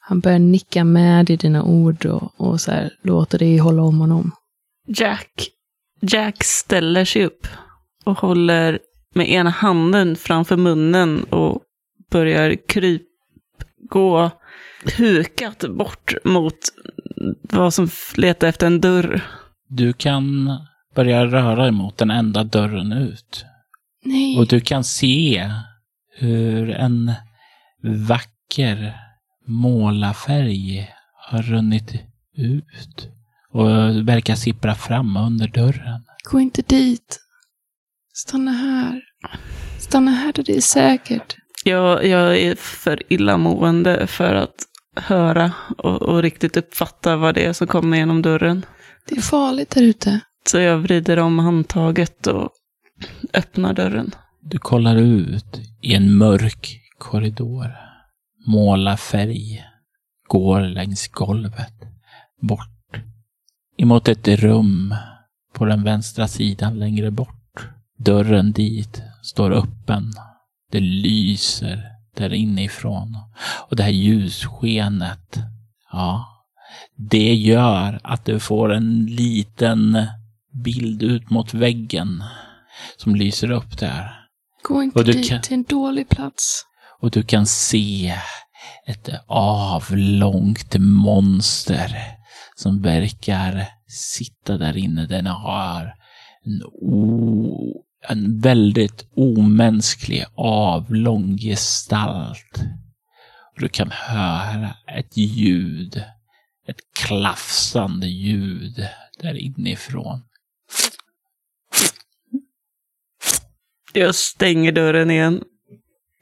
Han 0.00 0.20
börjar 0.20 0.38
nicka 0.38 0.84
med 0.84 1.30
i 1.30 1.36
dina 1.36 1.62
ord 1.62 2.06
och, 2.06 2.40
och 2.40 2.60
så 2.60 2.70
här, 2.70 2.90
låter 3.02 3.38
dig 3.38 3.58
hålla 3.58 3.82
om 3.82 4.00
honom. 4.00 4.32
Jack, 4.86 5.48
Jack 6.00 6.44
ställer 6.44 7.04
sig 7.04 7.24
upp 7.24 7.46
och 8.04 8.18
håller 8.18 8.78
med 9.14 9.30
ena 9.30 9.50
handen 9.50 10.16
framför 10.16 10.56
munnen 10.56 11.24
och 11.24 11.62
börjar 12.10 12.56
kryp, 12.68 13.02
gå 13.90 14.30
hukat 14.98 15.64
bort 15.68 16.14
mot 16.24 16.58
vad 17.42 17.74
som 17.74 17.88
letar 18.14 18.48
efter 18.48 18.66
en 18.66 18.80
dörr. 18.80 19.22
Du 19.68 19.92
kan 19.92 20.56
börja 20.94 21.26
röra 21.26 21.62
dig 21.62 21.72
mot 21.72 21.98
den 21.98 22.10
enda 22.10 22.44
dörren 22.44 22.92
ut. 22.92 23.44
Nej. 24.04 24.38
Och 24.38 24.46
du 24.46 24.60
kan 24.60 24.84
se 24.84 25.50
hur 26.18 26.70
en 26.70 27.12
vacker 28.08 28.96
målarfärg 29.46 30.90
har 31.30 31.42
runnit 31.42 31.94
ut 32.36 33.08
och 33.52 33.68
verkar 34.08 34.34
sippra 34.34 34.74
fram 34.74 35.16
under 35.16 35.48
dörren. 35.48 36.04
Gå 36.30 36.40
inte 36.40 36.62
dit. 36.62 37.20
Stanna 38.12 38.50
här. 38.50 39.02
Stanna 39.78 40.10
här 40.10 40.32
där 40.32 40.42
det 40.42 40.56
är 40.56 40.60
säkert. 40.60 41.36
Jag, 41.64 42.06
jag 42.06 42.38
är 42.38 42.54
för 42.54 43.12
illamående 43.12 44.06
för 44.06 44.34
att 44.34 44.54
höra 44.96 45.52
och, 45.78 46.02
och 46.02 46.22
riktigt 46.22 46.56
uppfatta 46.56 47.16
vad 47.16 47.34
det 47.34 47.44
är 47.44 47.52
som 47.52 47.66
kommer 47.66 47.96
genom 47.96 48.22
dörren. 48.22 48.66
Det 49.08 49.16
är 49.16 49.20
farligt 49.20 49.70
där 49.70 49.82
ute. 49.82 50.20
Så 50.46 50.58
jag 50.58 50.78
vrider 50.78 51.16
om 51.16 51.38
handtaget 51.38 52.26
och 52.26 52.50
öppnar 53.34 53.74
dörren. 53.74 54.14
Du 54.48 54.58
kollar 54.58 54.96
ut 54.96 55.60
i 55.82 55.94
en 55.94 56.16
mörk 56.16 56.80
korridor. 56.98 57.76
Målarfärg 58.46 59.64
går 60.28 60.60
längs 60.60 61.08
golvet 61.08 61.74
bort 62.40 63.02
emot 63.78 64.08
ett 64.08 64.28
rum 64.28 64.94
på 65.52 65.64
den 65.64 65.82
vänstra 65.82 66.28
sidan 66.28 66.78
längre 66.78 67.10
bort. 67.10 67.68
Dörren 67.98 68.52
dit 68.52 69.02
står 69.22 69.50
öppen. 69.50 70.12
Det 70.72 70.80
lyser. 70.80 71.92
där 72.16 72.34
inifrån. 72.34 73.18
Och 73.68 73.76
det 73.76 73.82
här 73.82 73.90
ljusskenet, 73.90 75.38
ja, 75.92 76.26
det 76.96 77.34
gör 77.34 78.00
att 78.04 78.24
du 78.24 78.40
får 78.40 78.72
en 78.72 79.06
liten 79.06 80.06
bild 80.64 81.02
ut 81.02 81.30
mot 81.30 81.54
väggen 81.54 82.24
som 82.96 83.14
lyser 83.14 83.50
upp 83.50 83.78
där. 83.78 84.25
Gå 84.68 84.82
inte 84.82 84.98
Och 84.98 85.04
du 85.04 85.12
dit 85.12 85.28
kan- 85.28 85.42
till 85.42 85.54
en 85.54 85.62
dålig 85.62 86.08
plats. 86.08 86.62
Och 87.00 87.10
du 87.10 87.22
kan 87.22 87.46
se 87.46 88.14
ett 88.86 89.08
avlångt 89.26 90.76
monster 90.78 91.96
som 92.56 92.82
verkar 92.82 93.66
sitta 93.88 94.58
där 94.58 94.76
inne. 94.76 95.06
Den 95.06 95.26
har 95.26 95.94
en, 96.44 96.62
o, 96.64 97.82
en 98.08 98.40
väldigt 98.40 99.06
omänsklig 99.16 100.24
avlång 100.36 101.38
gestalt. 101.38 102.60
Och 103.54 103.60
du 103.60 103.68
kan 103.68 103.90
höra 103.90 104.74
ett 104.98 105.16
ljud, 105.16 106.04
ett 106.68 106.80
klafsande 106.98 108.06
ljud 108.06 108.86
där 109.22 109.34
inifrån. 109.34 110.22
Jag 113.96 114.14
stänger 114.14 114.72
dörren 114.72 115.10
igen 115.10 115.42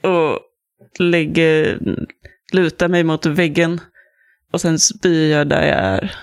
och 0.03 0.39
lägger, 0.99 1.79
lutar 2.53 2.89
mig 2.89 3.05
mot 3.05 3.27
väggen. 3.27 3.81
Och 4.53 4.61
sen 4.61 4.79
spyr 4.79 5.31
jag 5.33 5.49
där 5.49 5.63
jag 5.63 5.79
är. 5.79 6.15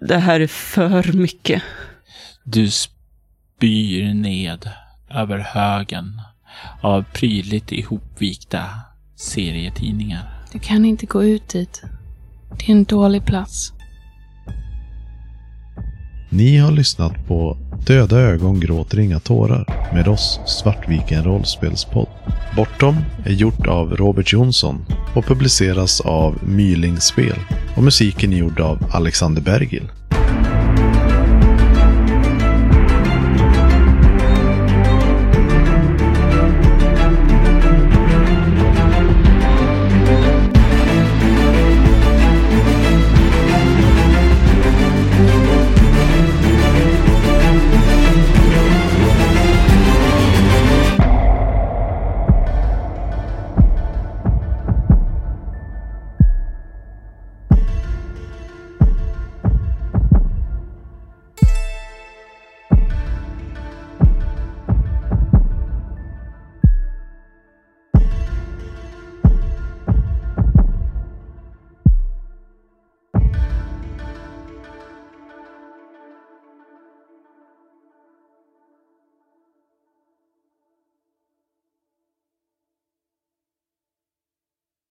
Det 0.00 0.16
här 0.16 0.40
är 0.40 0.46
för 0.46 1.12
mycket. 1.12 1.62
Du 2.44 2.70
spyr 2.70 4.14
ned 4.14 4.70
över 5.10 5.38
högen 5.38 6.20
av 6.82 7.04
prydligt 7.12 7.72
ihopvikta 7.72 8.64
serietidningar. 9.16 10.44
Du 10.52 10.58
kan 10.58 10.84
inte 10.84 11.06
gå 11.06 11.24
ut 11.24 11.48
dit. 11.48 11.82
Det 12.58 12.68
är 12.68 12.72
en 12.72 12.84
dålig 12.84 13.24
plats. 13.24 13.73
Ni 16.36 16.58
har 16.58 16.72
lyssnat 16.72 17.26
på 17.26 17.56
Döda 17.86 18.20
ögon 18.20 18.60
gråter 18.60 18.98
inga 18.98 19.20
tårar 19.20 19.90
med 19.94 20.08
oss 20.08 20.40
Svartviken 20.46 21.24
rollspelspodd. 21.24 22.08
Bortom 22.56 22.96
är 23.24 23.32
gjort 23.32 23.66
av 23.66 23.96
Robert 23.96 24.32
Jonsson 24.32 24.84
och 25.14 25.24
publiceras 25.24 26.00
av 26.00 26.38
Myling 26.42 27.00
Spel. 27.00 27.38
och 27.76 27.82
musiken 27.82 28.32
är 28.32 28.36
gjord 28.36 28.60
av 28.60 28.78
Alexander 28.92 29.42
Bergil. 29.42 29.90